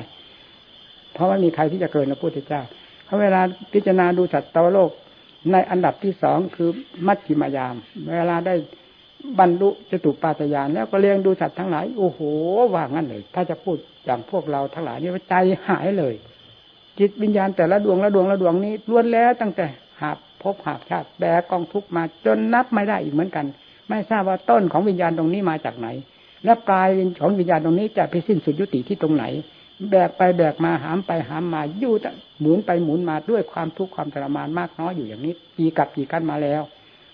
[1.14, 2.62] เพราะว่ามีใครที่จะเกินพระพุทธเจ้า
[3.04, 3.40] เพราเวลา
[3.72, 4.90] พิจารณาดูสัตว์ตวโลก
[5.52, 6.68] ในอันดับที่สองคือ
[7.06, 7.74] มัชฌิมายาม
[8.16, 8.54] เวลาได้
[9.38, 12.20] บรรลุจตุปาตยานแล้วก็เลี้ยงดูสัตว์ทั้งหลายโอ้โห
[12.74, 15.34] ว่างั้นเลย ถ้าจะพูดอย่างพวกเราทั้งหลายนี่ว่าใจ
[15.68, 16.14] หายเลย
[16.98, 19.66] จิตวิญญาณแต่ละดวงละดวงละดวงนี้ล้วนแล้วตั้งแต่
[20.00, 20.10] หา
[20.42, 23.46] พบหาชาติแบกกองทุกมาจนนับไม่ได้อีกเหมือนกัน
[23.88, 25.88] ไม่ทราบว่าต้นของวิญญาณตรงนี้มาจากไหน
[26.44, 26.88] และปลาย
[27.20, 29.24] ของวิญญาณตรงนี้จะไปสิ้นสุดยุติที่ตรงไหน
[29.90, 31.94] แบกไปแบกมาหามไปหามมาอยู่
[32.40, 36.62] หมุนไปหมุนมาด้วยความทุกข์ความทรมานมากน้อยอยู่อย่างนี้กี่กับกี่กันมาแล้ว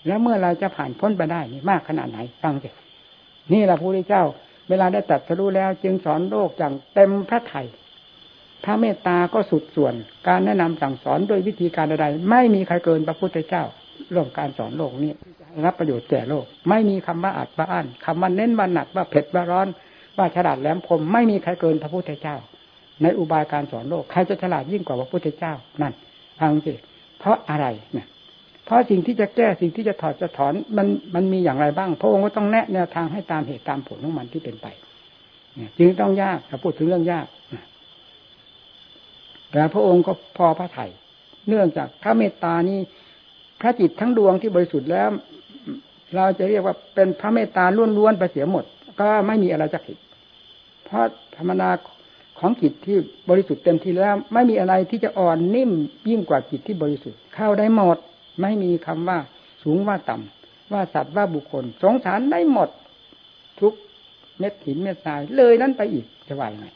[0.07, 2.69] แล้วเมื่อเราจะผ่านพ้นไปได้นี่มากขนาดไหนฟังสิ
[3.53, 4.23] นี่แหละพระพุทธเจ้า
[4.69, 7.61] เวลาได้ตัดสรู้แล้ว จึงสอนโลกอย่างเต็มพระไถ่
[8.63, 9.93] พระเมตตาก็สุดส่วน
[10.27, 13.63] การแนะนำสั่งสอนด้วยวิธีการใดไม่มีใครเกินพระพุทธเจ้า
[14.11, 15.11] เรื่องการสอนโลกนี้
[15.65, 19.67] รับประโยชน์แก่โลก ไม่มีคำว่าอัดว่าอั้นคำว่าเน้นว่าหนักว่าเผ็ดว่าร้อน
[20.17, 22.35] ว่าฉลาดแหลมคมไม่มีใครเกินพระพุทธเจ้า
[23.01, 25.93] ในอุบายการสอนโลกใครจะฉลาดยิ่งกว่าพระพุทธเจ้านั่น
[26.39, 26.73] ฟังสิ
[27.19, 28.07] เพราะอะไรเนี่ย
[28.67, 34.67] เพราะสิ่งที่จะแก้สิ่งที่จะถอดจะถอนมันมันมีอย่างไรบ้าง พระองค์ก็ต้องแนะแนวทางให้ตามเหตุตามผลของมันที่เป็นไป
[35.79, 37.27] จึงต้องยากถ้าพูดถึงเรื่องยาก
[39.51, 40.85] แต่พระองค์ก็พอพระไถ่
[41.47, 42.79] เนื่องจากพระเมตตานี้
[43.61, 45.09] พระจิตทั้งดวงที่บริสุทธิ์แล้ว
[46.15, 47.65] เราจะเรียกว่าเป็นพระเมตตา
[47.97, 48.65] ล้วนๆไปเสียหมด
[48.99, 49.97] ก็ไม่มีอะไรจะผิด
[50.85, 51.05] เพราะ
[51.37, 51.69] ธรรมนา
[52.39, 52.97] ของจิตที่
[53.29, 55.71] บริสุทธิ์เต็มที่แล้ว ไม่มีอะไรที่จะอ่อนนิ่ม
[56.09, 57.97] ยิ่งกว่าจิตที่บริสุทธิ์เข้าได้หมด
[58.41, 59.17] ไม่มีคำว่า
[59.63, 62.69] สูงว่าต่ำว่าสัตว์ว่าบุคคล สงสารได้หมด
[63.59, 63.73] ทุก
[64.39, 66.67] เม็ดหินเม็ดทรายเลยนั้นไปอีกจะว่ายังไง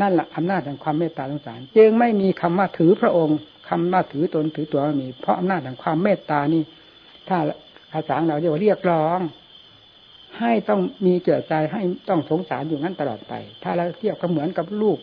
[0.00, 6.62] นั่นแหละอำนาจแห่งความเมตตาสงสารจึงไม่มีคำว่าถือพระองค์คำว่าถือตนถือตัวมี เพราะอำนาจแห่งความเมตตานี่
[7.28, 7.38] ถ้า
[7.92, 9.20] ภาษาเราเรียกว่าเรียกร้อง
[10.38, 14.98] ให้ต้องมีเกิดใจให้ต้องสงสารอยู่งั้นตลอดไป ถ้าเราเทียบก็เหมือนกับลูก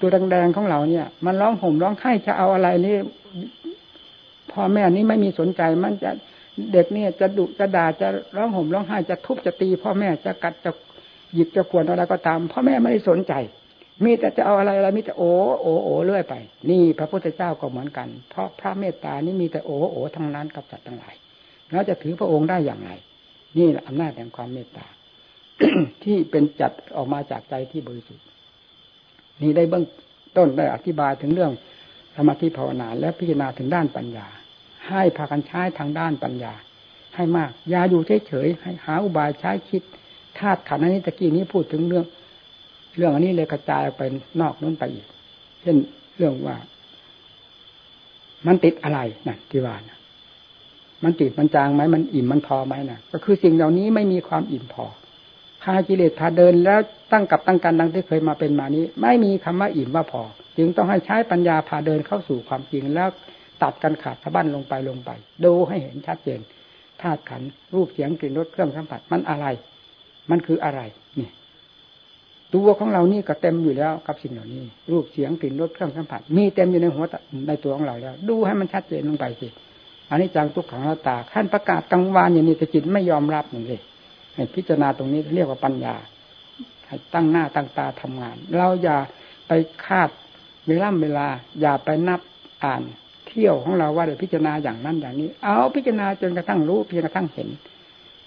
[0.00, 2.96] ตัวแดงๆของเราเนี่ย มันร้องห่มร้องไห้จะเอาอะไรนี่
[4.52, 6.10] พ่อแม่นี้ไม่มีสนใจมันจะ
[6.72, 10.70] เด็กเนี่ยจะดุจะด่าจะร้องห่มร้องไห้จะทุบจะตี พ่อแม่จะกัดจะ
[11.34, 13.32] หยิบจะขวนอะไรก็ตาม พ่อแม่ไม่ได้สนใจ
[14.04, 15.30] มีแต่จะเอาอะไรอะไรมีแต่โอ้
[15.60, 16.34] โอ้โอ้เรื่อยไป
[16.70, 21.14] นี่พระพุทธเจ้าก็เหมือนกัน เพราะพระเมตตานี่มีแต่โอ้โอ้ทั้งนั้นกับสัตว์ทั้งหลาย
[21.70, 22.90] แล้วจะถือพระองค์ได้อย่างไร
[23.58, 24.86] นี่แหละอำนาจแห่งความเมตตา
[26.04, 28.24] ที่เป็นจัดออกมาจากใจที่บริสุทธิ์
[29.42, 29.84] นี่ได้เบื้อง
[30.36, 31.52] ต้นได้อธิบายถึงเรื่อง
[32.28, 34.26] มาธิภาวนาและพิจารณาถึงด้านปัญญา
[34.88, 36.52] ให้พากันใช้ทางด้านปัญญา
[37.14, 39.82] ให้มากอย่าอยู่เฉยๆให้หาอุบายใช้คิด
[40.38, 42.04] ธาตุขันธ์อันนี้ตะกี้นี้พูดถึงเรื่อง
[42.96, 44.02] เรื่องอันนี้เลยกระจายไป
[44.40, 45.06] นอกนู้นไปอีก
[45.60, 45.76] เช่น
[46.16, 46.56] เรื่องว่า
[48.46, 49.98] มันติดอะไรนะที่ว่านะ
[51.04, 54.86] มันติดมันจางไหมมันอิ่มมันพอไหมนะก็คือสิ่งเหล่านี้ไม่มีความอิ่มพอ
[55.62, 56.80] พากิเลสพาเดินแล้ว
[57.12, 60.22] ตั้งกับตั้งกันดังที่เคยมาเป็นมานี้ ไม่มีคำว่าอิ่มว่าพอ
[60.56, 63.08] จึงต้องให้ใช้ปัญญาพาเดินเข้าสู่ความจริงแล้ว
[63.62, 65.10] ตัดกันขาดสะบั้นลงไปลงไป
[65.44, 66.40] ดูให้เห็นชัดเจน
[67.00, 67.42] ธาตุขัน
[67.74, 69.46] รูปเสียงกลิ่นรสเครื่องสัมผัสมันอะไร
[70.30, 70.80] มันคืออะไร
[71.20, 71.30] นี่
[72.54, 77.04] ตัวของเรานี่ก็เต็มอยู่แล้วกับสิ่งเหล่านี้ รูปเสียงกลิ่นรสเครื่องสัมผัส มีเต็มอยู่ในหัว
[77.48, 79.48] ในตัวของเราแล้ว ดูให้มันชัดเจนลงไปสิ
[80.10, 83.80] อันนี้จังทุกขังหน้าตาขั้นประกาศกลางวานอย่างนี้แต่จิตไม่ยอมรับนี่งเลย
[84.34, 85.94] ให้พิจารณาตรงนี้เรียกว่าปัญญา
[86.86, 88.96] ให้ตั้งหน้าตั้งตาทำงาน เราอย่า
[89.48, 89.52] ไป
[89.86, 90.08] คาด
[90.70, 91.26] เวลาเวลา
[91.60, 92.20] อย่าไปนับ
[92.64, 92.82] อ่าน
[93.26, 97.48] เที่ยวของเราว่าเดี๋ยวพิจารณาอย่างนั้นอย่างนี้ เอาพิจารณาจนกระทั่งรู้เพียงกระทั่งเห็น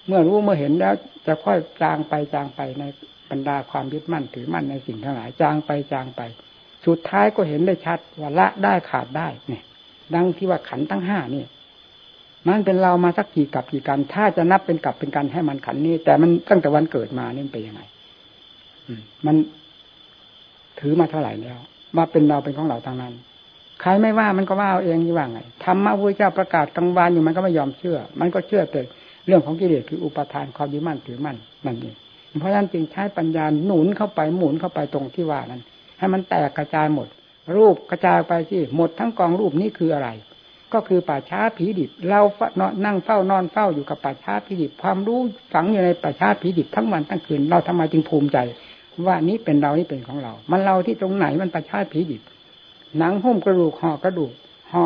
[0.07, 0.93] เมื่อรู้เมื่อเห็นแล้ว
[1.27, 2.83] จะค่อยจางไปจางไปใน
[3.29, 6.21] บรรดาความยึดมั่นถือมั่นในสิ่งทั้งหลายจางไปจางไป
[6.85, 9.63] สุดท้ายก็เห็นได้ชัดว่าละได้ขาดได้เนี่ย
[10.15, 11.43] ดังที่ว่าขันตั้งห้านี่
[12.47, 17.81] มันเป็นเรามาสักกี่กับกี่กัน ถ้าจะนับเป็นกับเป็นกันให้มันขันนี้แต่มันตั้งแต่วันเกิดมานี่เป็นยังไง
[19.25, 19.35] มัน
[20.79, 21.59] ถือมาเท่าไหร่แล้ว
[21.97, 23.13] มาเป็นเราเป็นของเราทางนั้น
[23.81, 28.81] ใครไม่ว่ามันก็ว่าเอาเองยี่ว่าไงธรรมะพระเจ้าประกาศกลางวันอยู่มันก็ไม่ยอมเชื่อ มันก็เชื่อแต่
[29.27, 31.95] เรื่องของกิเลสคืออุปทานความยึดมั่นถือมั่นนั่นเอง
[32.39, 35.61] เพราะฉะนั้นจึงใช้ปัญญาหนุนเข้าไปหมุนเข้าไปตรงที่ว่านั้น
[35.99, 37.07] ให้มันแตกกระจายหมด
[37.55, 40.09] รูปกระจายไปที่หมดทั้งกองรูปนี้คืออะไร
[40.73, 42.21] ก็คือป่าช้าผีดิบ เรา
[42.85, 45.19] นั่งเฝ้านอนเฝ้าอยู่กับป่าช้าผีดิบ ความรู้
[45.53, 48.37] ฝังอยู่ในป่าช้าผีดิบทั้งวันทั้งคืนเราทำไมจึงภูมิใจ
[49.05, 52.21] ว่านี้เป็นเรานี่เป็นของเรา มันเราที่ตรงไหนมันป่าช้าผีดิบ
[52.97, 54.31] หนังหุ้มกระดูกห่อกระดูก
[54.71, 54.83] ห่อ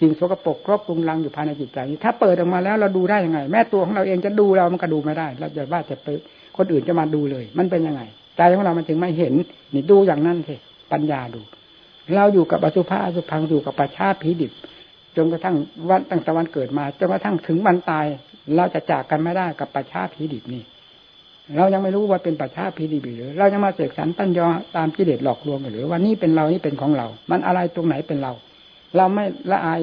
[0.00, 6.08] สิ่งสกปรกครอบปรุงรังอยู่ภายในจิตใจนี้ถ้าเปิดออกมาแล้วเราดูได้ยังไง แม่ตัวของเราเองจะดูเรามันก็ดูไม่ได้เราจะว่าจะไป
[6.56, 8.02] คนอื่นจะมาดูเลย มันเป็นยังไง
[8.36, 9.34] ใจของเรามันจึงไม่เห็น
[9.74, 10.56] นี่ดูอย่างนั้นสิ
[10.92, 11.40] ปัญญาดู
[12.14, 14.52] เราอยู่กับอสุภะอสุพังอยู่กับป่าช้าผีดิบ
[15.16, 15.56] จนกระทั่ง
[15.88, 18.06] วันตั้งแต่วันเกิดมาจนกระทั่งถึงวันตาย
[18.56, 20.62] เราจะจากกันไม่ได้กับปัจฉาผีดิบนี่
[21.56, 28.32] เรายังไม่รู้ว่าเป็นปัจฉาผีดิบหรือ เรายังมาเสกสรรตั้นยอตามกิเลสหลอกลวงหรือ ว่านี่เป็นเรานี่เป็นของเรา มันอะไรตรงไหนเป็นเรา
[28.96, 29.80] เราไม่ละอาย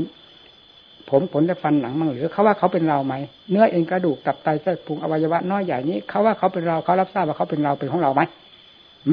[1.10, 3.14] ผมขนและฟันหนังมั่งหรือเขาว่าเขาเป็นเราไหม
[3.50, 8.22] เนื้อเอ็นกระดูกตับไตเส้นพุงอวัยวะน้อยใหญ่นี้เขาว่าเขาเป็นเราเขารับทราบว่าเขาเป็นเราเป็นของเราไหม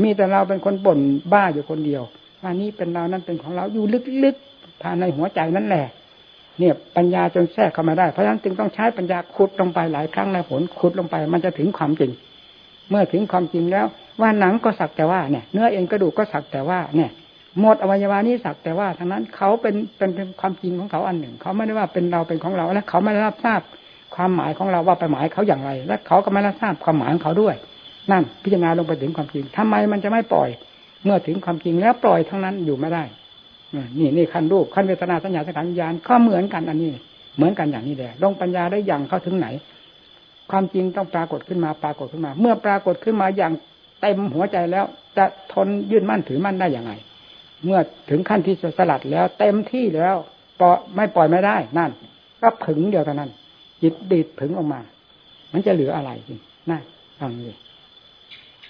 [0.02, 0.98] มีแต่เราเป็นคนบ่น
[1.32, 2.02] บ้าอยู่คนเดียว
[2.42, 3.84] ว่านี่เป็นเรานั่นเป็นของเราอยู่
[4.24, 5.86] ลึกๆภายในหัวใจนั่นแหละ
[6.58, 12.10] เนี่ยปัญญาจนแทรกเข้ามาได้เพราะฉะนั้นจึงต้องใช้ปัญญาขุดลงไปหลายครั้งในผลขุดลงไป มันจะถึงความจริง
[12.90, 13.86] เมื่อถึงความจริงแล้ว
[14.20, 17.10] ว่าหนังก็สักแต่ว่าเนี่ย เนื้อเอ็นกระดูกก็สักแต่ว่าเนี่ย
[17.60, 23.60] หมดอวัยวะนี้สักแต่ว่าทั้งนั้นเขาเป็นเป็นเป็นความจริงของเขาอันหนึ่ง เขาไม่ได้ว่าเป็นเราเป็นของเราและเขาไม่ได้รับทราบ
[24.14, 27.54] ความหมายของเราว่าไปหมายเขาอย่างไร และเขาก็ไม่รับทราบความหมายของเขาด้วย
[28.10, 30.48] นั่นพิจารณาลงไปถึงความจริงทำไมมันจะไม่ปล่อย
[31.04, 33.04] เมื่อถึงความจริงแล้วปล่อยทั้งนั้นอยู่ไม่ได้
[33.98, 36.90] นี่นี่ขั้นรูปขั้นเวทนาสัญญาสังขารวิญญาณก็เหมือนกันอันนี้
[37.36, 39.46] เหมือนกันอย่างนี้แหละลงปัญญาได้อย่างเข้าถึงไหน
[40.50, 43.52] ความจริงต้องปรากฏขึ้นมาปรากฏขึ้นมา เมื่อปรากฏขึ้นมาอย่าง
[44.00, 44.84] เต็มหัวใจแล้ว
[45.16, 46.92] จะทนยืนมั่นถือมั่นได้อย่างไง
[47.64, 47.80] เมื่อ
[48.10, 50.16] ถึงขั้นที่จะสลัดแล้ว เต็มที่แล้ว
[50.60, 51.90] ปล่อยไม่ปล่อยไม่ได้นั่น
[52.42, 53.30] ก็ผึงเดียวเท่านั้น
[53.82, 54.80] จิตดีดผึงออกมา
[55.52, 56.38] มันจะเหลืออะไรจริง
[56.70, 56.78] น่า
[57.18, 57.56] ฟังเลย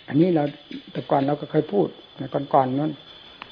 [0.08, 0.42] อันนี้เรา
[0.92, 1.86] แต่ก่อนเราก็เคยพูด
[2.18, 2.22] ใน
[2.54, 2.92] ก่อนๆนั้น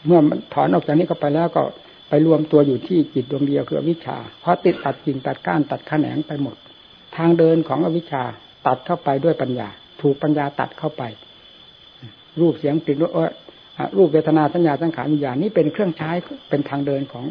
[0.07, 1.63] เมื่อมันถอนออกจากนี้ก็ไปแล้วก็
[2.09, 6.57] ไปรวมตัวอยู่ที่จิตดวงเดียวคือวิชา เพราะติดตัดจริงตัดก้านตัดขแขนงไปหมด
[7.17, 8.23] ทางเดินของอวิชชา
[8.67, 9.69] ตัดเข้าไปด้วยปัญญา
[10.03, 11.03] ถูกปัญญาตัดเข้าไป
[12.41, 12.97] รูปเสียงติด
[13.97, 16.11] รูปเวทนาสัญญาสังขารวิญญาณนี้เป็นเครื่องใช้
[16.49, 17.25] เป็นทางเดินของ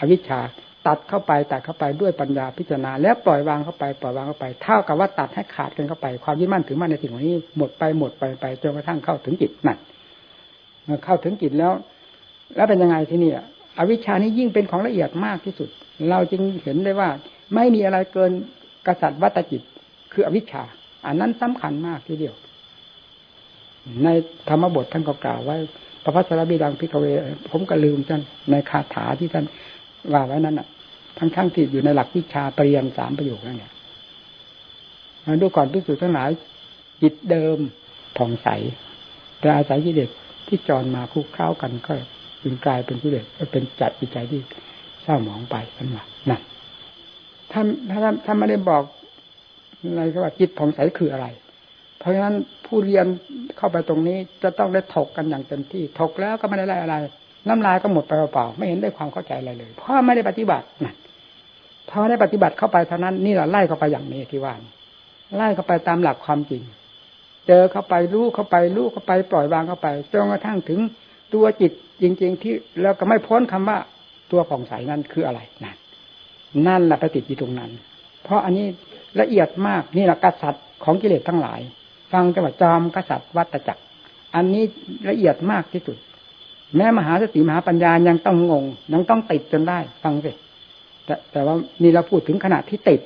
[0.00, 0.40] อวิชชา
[0.86, 9.78] ตัดเข้าไปตัดเข้าไปด้วยปัญญาพิจารณา แล้วปล่อยวางเข้าไปปล่อยวางเข้าไปเท่ากับว่าตัดให้ขาดกันเข้าไป ความยึดมั่นถือมั่นในสิ่งนี้หมดไปหมดไปไปจนกระทั่งเข้าถึงจิตนั่น
[10.84, 11.72] เมื่อเข้าถึงจิตแล้ว
[12.56, 13.32] แล้วเป็นยังไงที่นี่
[13.78, 15.68] อวิชานี้ยิ่งเป็นของละเอียดมากที่สุด
[16.10, 17.08] เราจึงเห็นได้ว่า
[17.54, 18.32] ไม่มีอะไรเกิน
[18.86, 19.62] กษัตริย์วัตจิต
[20.12, 20.64] คืออวิชชา
[21.06, 22.34] อันนั้นสำคัญมากทีเดียว
[24.04, 24.08] ใน
[24.48, 25.56] ธรรมบทท่านก็กล่าวไว้
[26.02, 27.06] พระพัสรบิดังพิกเว
[27.50, 29.44] ผมก็ลืมท่านในคาถาที่ท่าน
[30.12, 30.66] ว่าไว้นั้นอะ
[31.18, 33.72] ทั้งทั้งที่อยู่ในหลักวิชาเปริยมสามประโยคนั่นเนี่ย
[35.40, 36.30] ดูก่อนพิสูจน์ทั้งหลาย
[37.02, 37.58] จิตเดิม
[38.16, 38.48] ผ่องใส
[39.40, 40.10] แต่อาศัยกิเลส
[40.48, 41.94] ที่จรมาคุกเข้ากันก็
[42.42, 44.40] จึงกลายเป็นกิเลสก็เป็นจัดจิตใจที่
[45.02, 46.40] เศร้าหมองไปนั่นว่านั่น
[47.54, 48.82] ท่านถ้านท่านไม่ได้บอก
[49.88, 51.26] อะไรก็ว่าจิตผ่องใสคืออะไร
[51.98, 52.34] เพราะฉะนั้น
[52.66, 53.06] ผู้เรียน
[53.56, 56.94] เข้าไปตรงนี้จะต้องได้ถกกันอย่างเต็มที่ถกแล้วก็ไม่ได้อะไร
[57.48, 60.94] น้ำลายก็หมดไปเปล่าๆไม่เห็นได้ความเข้าใจอะไรเลย เพราะไม่ได้ปฏิบัตินะ
[61.90, 64.54] พอได้ปฏิบัติเข้าไปเท่านั้นนี่แหละไล่เข้าไปอย่างนี้ที่ว่า
[65.36, 66.62] ไล่เข้าไปตามหลักความจริง
[67.46, 70.80] เจอเข้าไปรู้เข้าไปรู้เข้าไปปล่อยวางเข้าไปจนกระทั่งถึง
[71.34, 73.78] ตัวจิตจริง ๆ ที่แล้วก็ไม่พ้นคำว่า
[74.30, 75.76] ตัวผ่องใสนั้นคืออะไรนั่น
[76.66, 77.70] นั่นแหละไปติดอยู่ตรงนั้น
[78.22, 78.66] เพราะอันนี้
[79.20, 81.60] ละเอียดมากนี่แหละกษัตริย์ของกิเลสทั้งหลาย
[82.12, 83.82] ฟังจังหวัดจอมกษัตริย์วัตจักร
[84.34, 84.64] อันนี้
[85.10, 85.96] ละเอียดมากที่สุด
[86.76, 90.32] แม้มหาสติมหาปัญญายังต้องงงยังต้องติดจนได้ ฟังสิ
[91.04, 93.00] แต่แต่ว่านี่เราพูดถึงขนาดที่ติด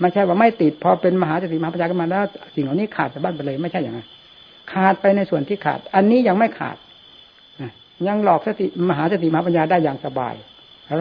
[0.00, 2.24] ไม่ใช่ว่าไม่ติด พอเป็นมหาสติมหาปัญญาขึ้นมาแล้ว
[2.54, 4.08] สิ่งเหล่านี้ขาดจากบ้านไปเลยไม่ใช่อย่างนั้น
[4.72, 6.76] ขาดไปในส่วนที่ขาด อันนี้ยังไม่ขาด
[8.08, 10.34] ยังหลอกสติมหาสติมหาปัญญาได้อย่างสบาย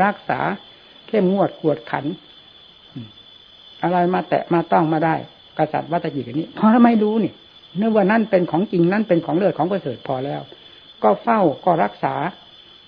[0.04, 0.40] รักษา
[1.14, 2.06] เข้มงวดกวดขัน
[3.84, 5.16] อะไรมาแตะมาต้องมาได้
[5.58, 7.34] กษัตริย์วัตจิกันนี้ เพราะทำไมรู้นี่
[7.78, 10.42] เนื่องว่านั่นเป็นของจริงนั่นเป็นของเลิศของประเสริฐพอแล้ว
[11.04, 12.16] ก็เฝ้าก็รักษา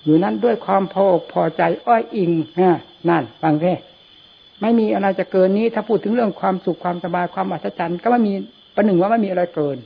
[0.04, 3.74] อยู่นั้นด้วยความพอพอใจอ้อยอิงฮะนั่นฟังแค่
[4.62, 8.34] ไม่มีอะไรจะเกินนี้ ถ้าพูดถึงเรื่องความสุขความสบายความอัศจรรย์ ก็ไม่มี
[8.76, 9.78] ประหนึ่งว่าไม่มีอะไรเกิน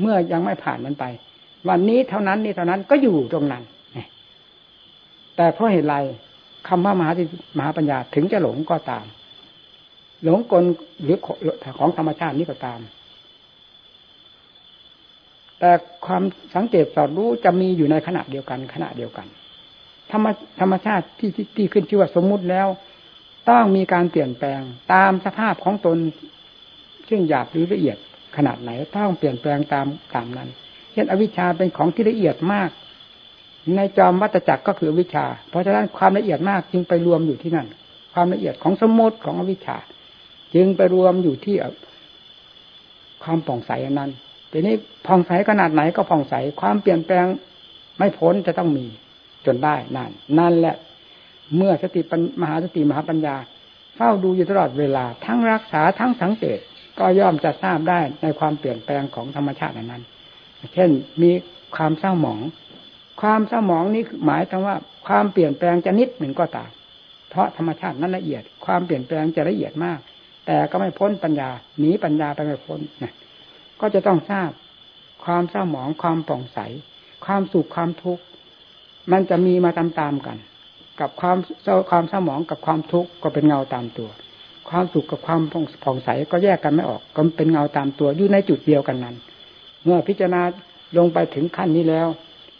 [0.00, 1.04] เมื่อยังไม่ผ่านมันไป
[1.68, 3.62] วันนี้เท่านั้นนี่เท่านั้นก็อยู่ตรงนั้น
[5.36, 5.96] แต่เพราะเหตุไร
[6.68, 7.24] คำว่ามหาสิ
[7.56, 9.04] มหาปัญญาถึงจะหลงก็ตาม
[10.24, 10.64] หลงกล
[11.02, 11.16] หรือ
[11.78, 12.80] ของธรรมชาตินี้ก็ตาม
[15.58, 15.70] แต่
[16.06, 16.22] ความ
[16.54, 19.26] สังเกตสอดรู้จะมีอยู่ในขณะเดียวกัน ขณะเดียวกัน
[20.10, 20.26] ธรรม
[20.60, 22.68] ธรรมชาติที่ที่ขึ้นชื่อว่าสมมุติแล้ว
[23.50, 24.60] ต้องมีการเปลี่ยนแปลง
[24.92, 25.98] ตามสภาพของตน
[27.08, 27.96] ซึ่งหยาบหรือละเอียด
[28.36, 30.48] ขนาดไหนต้องเปลี่ยนแปลงตามตามนั้น
[30.92, 32.70] เช่นอวิชชาเป็นของที่ละเอียดมาก
[33.76, 37.66] ในจอมวัตจักรก็คือวิชา เพราะฉะนั้นความละเอียดมากจึงไปรวมอยู่ที่นั่น
[38.12, 39.76] ความละเอียดของสมมติของอวิชา
[40.54, 41.56] จึงไปรวมอยู่ที่
[43.22, 44.10] ความผ่องใสนั้น
[44.52, 44.74] ทีนี้
[45.06, 47.26] ผ่องใสขนาดไหนก็ผ่องใส ความเปลี่ยนแปลง
[47.98, 48.86] ไม่พ้นจะต้องมี
[49.46, 50.76] จนได้นั่นนั่นแหละ
[51.56, 52.00] เมื่อสติ
[52.40, 53.36] มหาสติมหาปัญญา
[53.96, 56.58] เฝ้าดูอยู่ตลอดเวลา ทั้งรักษาทั้งสังเกต
[56.98, 60.02] ก็ย่อมจะทราบได้ในความเปลี่ยนแปลงของธรรมชาตินั้น
[60.74, 60.90] เช่น
[61.22, 61.30] มี
[61.76, 62.40] ความเศร้าหมอง
[63.20, 66.70] ความสมองนี้หมายถึงว่า ความเปลี่ยนแปลงจะนิดหนึ่งก็ตาม
[67.30, 69.98] เพราะธรรมชาตินั้นละเอียด ความเปลี่ยนแปลงจะละเอียดมาก
[70.46, 73.12] แต่ก็ไม่พ้นปัญญาหนีปัญญาไปไม่พ้นนะ
[73.80, 74.50] ก็จะต้องทราบ
[75.24, 76.58] ความเศร้าหมองความป่องใส
[77.24, 78.22] ความสุขความทุกข์
[79.12, 80.38] มันจะมีมาตามๆกัน
[81.00, 84.10] กับความเศร้าความเศร้าหมองกับความทุกข์ก็เป็นเงาตามตัว
[84.70, 85.40] ความสุขกับความ
[85.84, 89.16] ผ่องใสก็แยกกันไม่ออก ก็เป็นเงาตามตัวอยู่ในจุดเดียวกันนั้น
[89.84, 90.42] เมื่อพิจารณา
[90.98, 92.08] ลงไปถึงขั้นนี้แล้ว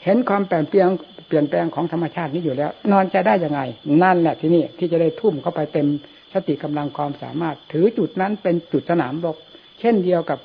[0.05, 0.89] เห็นความเปลี่ยนแปลง
[1.27, 3.61] เปลี่ยนแปลงของธรรมชาตินี้อยู่แล้ว นอนจะได้ยังไง
[4.03, 5.87] นั่นแหละที่นี่ที่จะได้ทุ่มเข้าไปเต็ม
[6.33, 9.37] สติกำลังความสามารถ ถือจุดนั้นเป็นจุดสนามรบ
[9.81, 10.39] เช่นเดียวกับ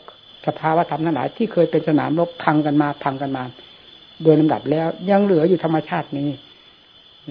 [0.48, 3.44] สภาวธรรมทั้งหลายที่เคยเป็นสนามรบพังกันมาพังกันมา
[4.24, 6.30] โดยลำดับแล้วยังเหลืออยู่ธรรมชาตินี้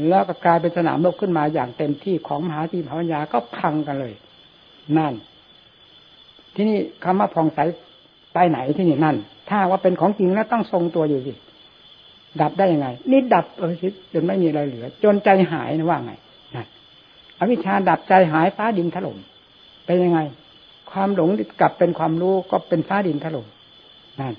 [0.08, 4.12] แล้วก็กลายเป็นสนามรบขึ้นมาอย่างเต็มที่ของมหาจีพัญญาก็พังกันเลย
[4.98, 5.14] นั่น
[6.54, 7.58] ที่นี่คำว่าผ่องใส
[8.34, 9.16] ไปไหนที่นี่นั่น
[9.48, 11.32] ถ้าว่าเป็นของจริงแล้วต้องทรงตัวอยู่สิ
[12.40, 13.72] ดับได้ยังไง นี่ดับเออ
[14.12, 16.12] จนไม่มีอะไรเหลือ จนใจหายนะว่าไง
[16.54, 16.66] นั่น
[17.38, 19.18] อวิชชาดับใจหายฟ้าดินถล่ม
[19.86, 20.20] เป็นยังไง
[20.90, 21.28] ความหลง
[21.60, 23.46] กลับเป็นความรู้ก็เป็นฟ้าดินถล่ม
[24.20, 24.34] นั่น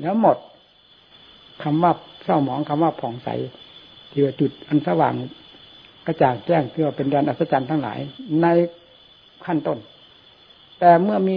[0.00, 0.36] แล้วหมด
[1.62, 1.92] คำว่า
[2.24, 3.28] เศร้าหมองคำว่าผ่องใส
[4.10, 5.14] ที่ว่าจุดอันสว่าง
[6.06, 7.98] กระจ่างแจ้งที่ว่าเป็นแดนอัศจรรย์ทั้งหลาย
[8.42, 8.46] ใน
[9.44, 9.78] ขั้นต้น
[10.78, 11.34] แต่เมื่อมี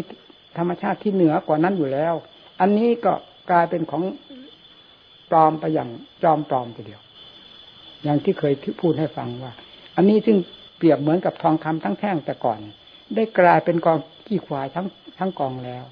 [0.58, 2.14] ธรรมชาติที่เหนือกว่านั้นอยู่แล้ว
[2.60, 3.14] อันนี้ก็
[3.50, 4.04] กลายเป็นของ
[5.30, 5.90] ปลอมไปอย่าง
[6.24, 7.02] จอมปลอมทีเดียว
[8.04, 9.54] อย่างที่เคยพูดให้ฟังว่า
[9.96, 10.38] อันนี้ซึ่ง
[10.78, 12.60] เปรียบเหมือนกับทองคำทั้งแท่งแต่ก่อน
[13.16, 14.86] ได้กลายเป็นกองขี้ควายทั้ง
[15.20, 15.84] ทั้งกองแล้ว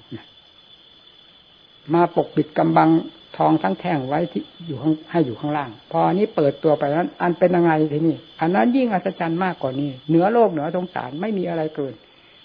[1.94, 2.90] มาปกปิดกำบัง
[3.36, 11.94] ทองทั้งแท่งไว้ที่อยู่ข้างให้อยู่ข้างล่าง พออันนี้เปิดตัวไปนั้น อันเป็นยังไงทีนี้อันนั้นยิ่งอัศจรรย์มากกว่านี้ เหนือโลกเหนือสงสารไม่มีอะไรเกิน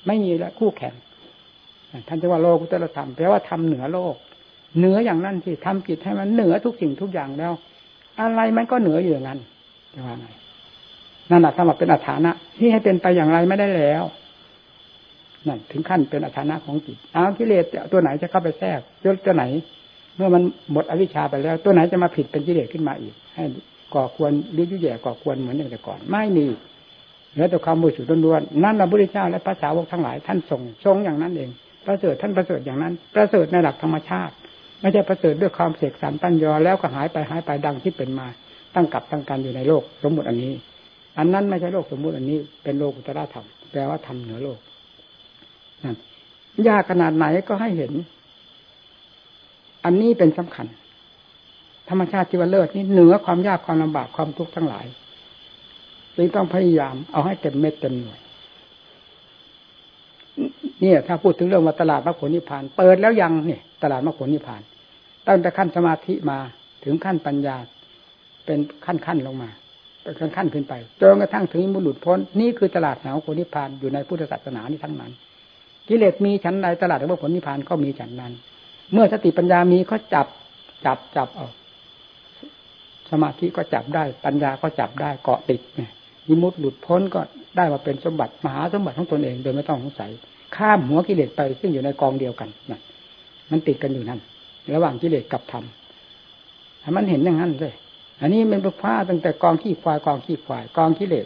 [0.08, 0.96] ไม่มีแล้วคู่แข่ง
[2.08, 4.16] ท่านจะว่าโลกุตรธรรมแปลว่าทำเหนือโลก
[4.78, 7.54] เหนืออย่างนั้นที่ทำจิตให้มันเหนือทุกสิ่งทุกอย่างแล้ว
[8.22, 9.40] อะไรมันก็เหนืออยู่อย่างนั้น
[9.94, 10.28] จะว่าไง
[11.30, 14.04] นั่นแหละสำหรับเป็นอัฐานะที่ให้เป็นไปอย่างไรไม่ได้แล้ว
[15.48, 19.44] นั่นถึงขั้นเป็นอัฐานะของจิตเอากิเลสตัวไหนจะเข้าไปแทรกยศตัวไหน
[20.16, 23.44] เมื่อมันหมดอวิชชาไปแล้ว ตัวไหนจะมาผิดเป็นกิเลสขึ้นมาอีก ให้
[23.94, 26.48] ก่อควรหรือยุ่ยแย่ก่อควรเหมือนอย่างแต่ก่อน ไม่มี
[27.36, 31.50] แล้วแต่ความบริสุทธิ์ล้วนๆนั่นพระพุทธเจ้าและพระสาวกทั้งหลายท่านทรงทรงอย่างนั้นเอง
[31.86, 34.34] ประเสริฐท่านประเสริฐอย่างนั้น ประเสริฐในหลักธรรมชาติ
[34.82, 38.28] ไม่ใช่ประเสริฐด้วยความเสกสรรตั้งยอแล้วก็หายไปหายไปดังที่เป็นมา
[38.76, 40.54] ตั้งกับตั้งการอยู่ในโลก สมมติอันนี้
[41.18, 44.60] อันนั้นไม่ใช่โลกสมมุติอันนี้ เป็นโลกุตระธรรมแปลว่าธรรมเหนือโลก
[45.84, 45.96] นั่น
[46.68, 47.94] ยากขนาดไหนก็ให้เห็น
[49.86, 50.68] อันนี้เป็นสำคัญ
[51.90, 54.86] ธรรมชาติที่ว่าเลิศนี่เหนือความยากความลำบากความทุกข์ทั้งหลาย
[56.16, 58.20] จึงต้องพยายามเอาให้เต็มเม็ดเต็มหน่วย
[60.82, 64.62] เนี่ยถ้าพูดถึงเรื่องว่าตลาดมรรคผลนิพพานเปิดแล้วยังเนี่ย ตลาดมรรคผลนิพพาน
[65.28, 66.40] ตั้งแต่ขั้นสมาธิมา
[66.84, 67.56] ถึงขั้นปัญญา
[68.46, 69.50] เป็นขั้นขั้นลงมา
[70.04, 75.12] เป็นขั้นขั้นขึ้นไปจนกระทั่งถึงมุหลุดพ้นนี่คือตลาดแห่งผลนิพพานอยู่ในพุทธศาสนานี้ทั้งนั้น
[75.88, 78.34] กิเลสมีชั้นใดตลาดแห่งผลนิพพานก็มีชั้นนั้น
[78.94, 80.28] เมื่อสติปัญญามีก็จับ
[80.86, 81.48] จับจับเอา
[83.12, 85.92] สมาธิก็จับได้ ปัญญาก็จับได้เกาะติดเนี่ย
[86.28, 87.20] ยิมุตหลุดพ้นก็
[87.58, 90.12] ได้มาเป็นสมบัติมหาสมบัติของตนเองโดยไม่ต้องสงสัย
[90.56, 92.82] ข้ามหัวกิเลสไปซึ่งอยู่ในกองเดียวกันนั่น
[93.52, 94.20] มันติดกันอยู่นั่น
[94.76, 95.64] ระหว่างกิเลสกับธรรม
[96.96, 97.74] มันเห็นอย่างนั้นเลย
[98.22, 101.26] อันนี้มันเป็นผ้าตั้งแต่กองขี้ควายกองขี้ควาย กองกิเลส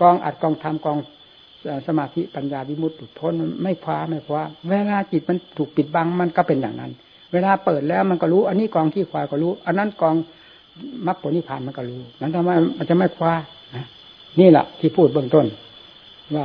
[0.00, 0.98] กองอัดกองทำกอง
[1.86, 3.32] สมาธิปัญญาวิมุตติพ้น
[3.62, 6.90] ไม่คว้าไม่คว้า เวลาจิตมันถูกปิดบังมันก็เป็นอย่างนั้น
[7.32, 10.14] เวลาเปิดแล้วมันก็รู้ อันนี้กองขี้ควายก็รู้ อันนั้นกอง
[11.06, 13.32] มรรคผลนิพพานมันก็รู้นั้นทำไมมันจะไม่คว้า
[14.40, 15.46] นี่แหละที่พูดเบื้องต้น
[16.34, 16.44] ว่า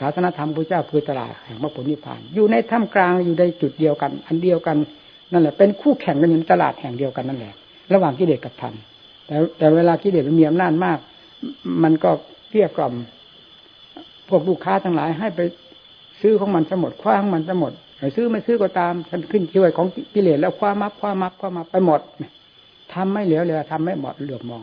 [0.00, 4.76] ศาสนธรรมพระเจ้าคือตลาดแห่งมรรคผลนิพพาน อยู่ในถ้ำกลางอยู่ในจุดเดียวกัน อันเดียวกัน
[5.32, 7.54] นั่นแหละเป็นคู่แข่งกันอยู่ในตลาดแห่งเดียวกันนั่นแหละ
[7.92, 8.74] ระหว่างกิเลสกับธรรม
[9.26, 10.98] แต่แต่เวลากิเลสมันมีอำนาจมาก
[11.82, 12.10] มันก็
[12.48, 12.94] เพี้ยกล่อม
[14.28, 15.40] พวกลูกค้าทั้งหลายให้ไป
[16.20, 17.72] ซื้อของมันจะหมดคว้าของมันจะหมด
[18.16, 22.00] ซื้อไม่ซื้อก็ตามฉันขึ้นช่วยของกิเลสแล้วคว้ามับคว้ามับคว้ามับไปหมด
[22.92, 24.62] ทำไม่เหลือเลยทำไม่หมดเหลือบมอง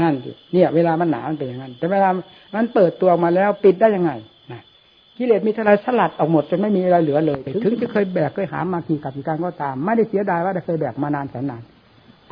[0.00, 2.08] นั่นสิเนี่ย เวลามันหนามันเป็นอย่างนั้นแต่เวลา
[2.54, 4.12] มันเปิดตัวมาแล้วปิดได้ยังไง
[5.20, 11.62] กิเลสมีเท่าไรสลัดออกหมดจนไม่มีอะไรเหลือเลย ถึงจะเคยแบกเคยหามากี่กับกี่การก็ตาม ไม่ได้เสียดายว่าได้เคยแบกมานานแสนนาน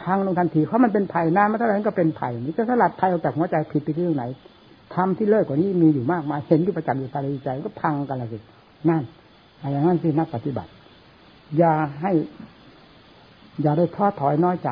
[0.00, 4.24] พังลงทันทีเพราะมันเป็นไผ่นานมาเท่าไหร่ก็เป็นไผ่นี่จะสลัดไผ่ออกจากหัวใจผิดไปที่ตรงไหน
[4.94, 8.38] ทำที่เลิศกว่านี้มีอยู่มากมายเห็นที่ประจักษ์อยู่ตาในใจก็พังกันเลยสิ
[8.88, 9.02] นั่น
[9.60, 10.70] อะไรอย่างนั้นสินักปฏิบัติ
[11.58, 12.12] อย่าให้
[13.62, 14.68] อย่าได้ท้อถอยน้อยใจ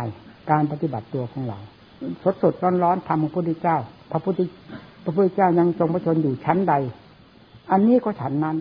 [0.51, 1.59] การปฏิบัติตัวของเรา
[2.23, 3.77] สดสดร้อนร้อนทำของพระพุทธเจ้า
[4.11, 4.41] พระพุทธ
[5.05, 6.75] พระพุทธเจ้ายังทรงพระชนอยู่ชั้นใด
[7.71, 8.57] อันนี้ก็ฉันนั้น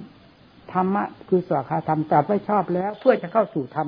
[0.73, 3.87] ธรรมะคือสวขาธรรมตรัสไว้ชอบแล้ว เพื่อจะเข้าสู่ธรรม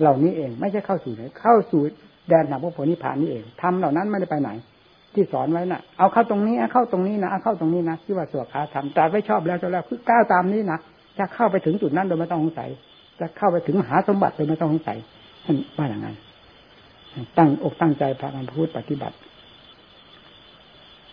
[0.00, 1.82] เหล่านี้เอง ไม่ใช่เข้าสู่ไหนเข้าสู่
[2.28, 4.50] แดนหนักพระโพธิพานนี่เองทำเหล่านั้นไม่ได้ไปไหน
[5.14, 10.78] ที่สอนไว้น่ะ เอาเข้าตรงนี้เอาเข้าตรงนี้นะเอาเข้าตรงนี้นะที่ว่าสวขาธรรมตรัสไว้ชอบแล้วจะแล้วคือก้าวตามนี้นะ
[11.18, 12.70] จะเข้าไปถึงจุดนั้นโดยไม่ต้องสงสัย
[13.20, 14.98] จะเข้าไปถึงหาสมบัติโดยไม่ต้องสงสัย
[15.44, 16.16] ท่านว่าอย่างนั้น
[17.38, 19.16] ตั้งอกตั้งใจพากันพูดปฏิบัติ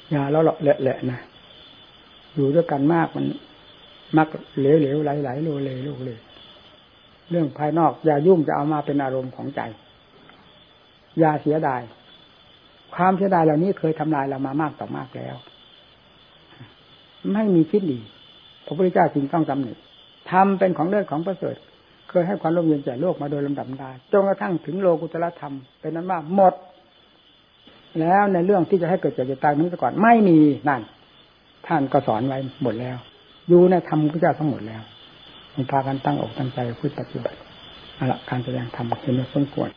[0.09, 1.19] อย่าแล้วหลาะแหละนะ
[2.35, 3.25] อยู่ด้วยกันมากมัน
[4.17, 4.27] มัก
[4.59, 6.11] เหลวเหลวไหลไหลโลเลโลเล
[7.29, 9.61] เรื่องภายนอกอย่ายุ่งจะเอามาเป็นอารมณ์ของใจ
[11.19, 11.81] อย่าเสียดาย
[12.95, 15.35] ความเสียดายเหล่านี้เคยทำลายเรามามากต่อมากแล้ว
[17.33, 17.99] ไม่มีคิดดี
[18.65, 19.77] พระพุทธเจ้าจึงต้องกำหนด
[20.31, 21.55] ทำเป็นของเลิศของประเสริฐ
[22.09, 26.53] เคยให้ความร่มเย็นแก่โลกมาโดยลำดับดาจนกระทั่งถึงโลกุตละธรรม เป็นนั้นว่าหมด
[27.99, 30.37] แล้วในเรื่องที่จะให้เกิดเจ็บตายนี้ก่อนไม่มี
[30.69, 30.81] นั่น
[31.67, 32.97] ท่านก็สอนไว้หมดแล้ว
[33.47, 34.81] อยู่ในธรรมพระเจ้าทั้งหมดแล้ว
[35.55, 37.37] มีพากันตั้งอกตั้งใจพูดปฏิบัติ
[37.95, 39.69] เอาละการแสดงธรรมเห็นว่าสมควร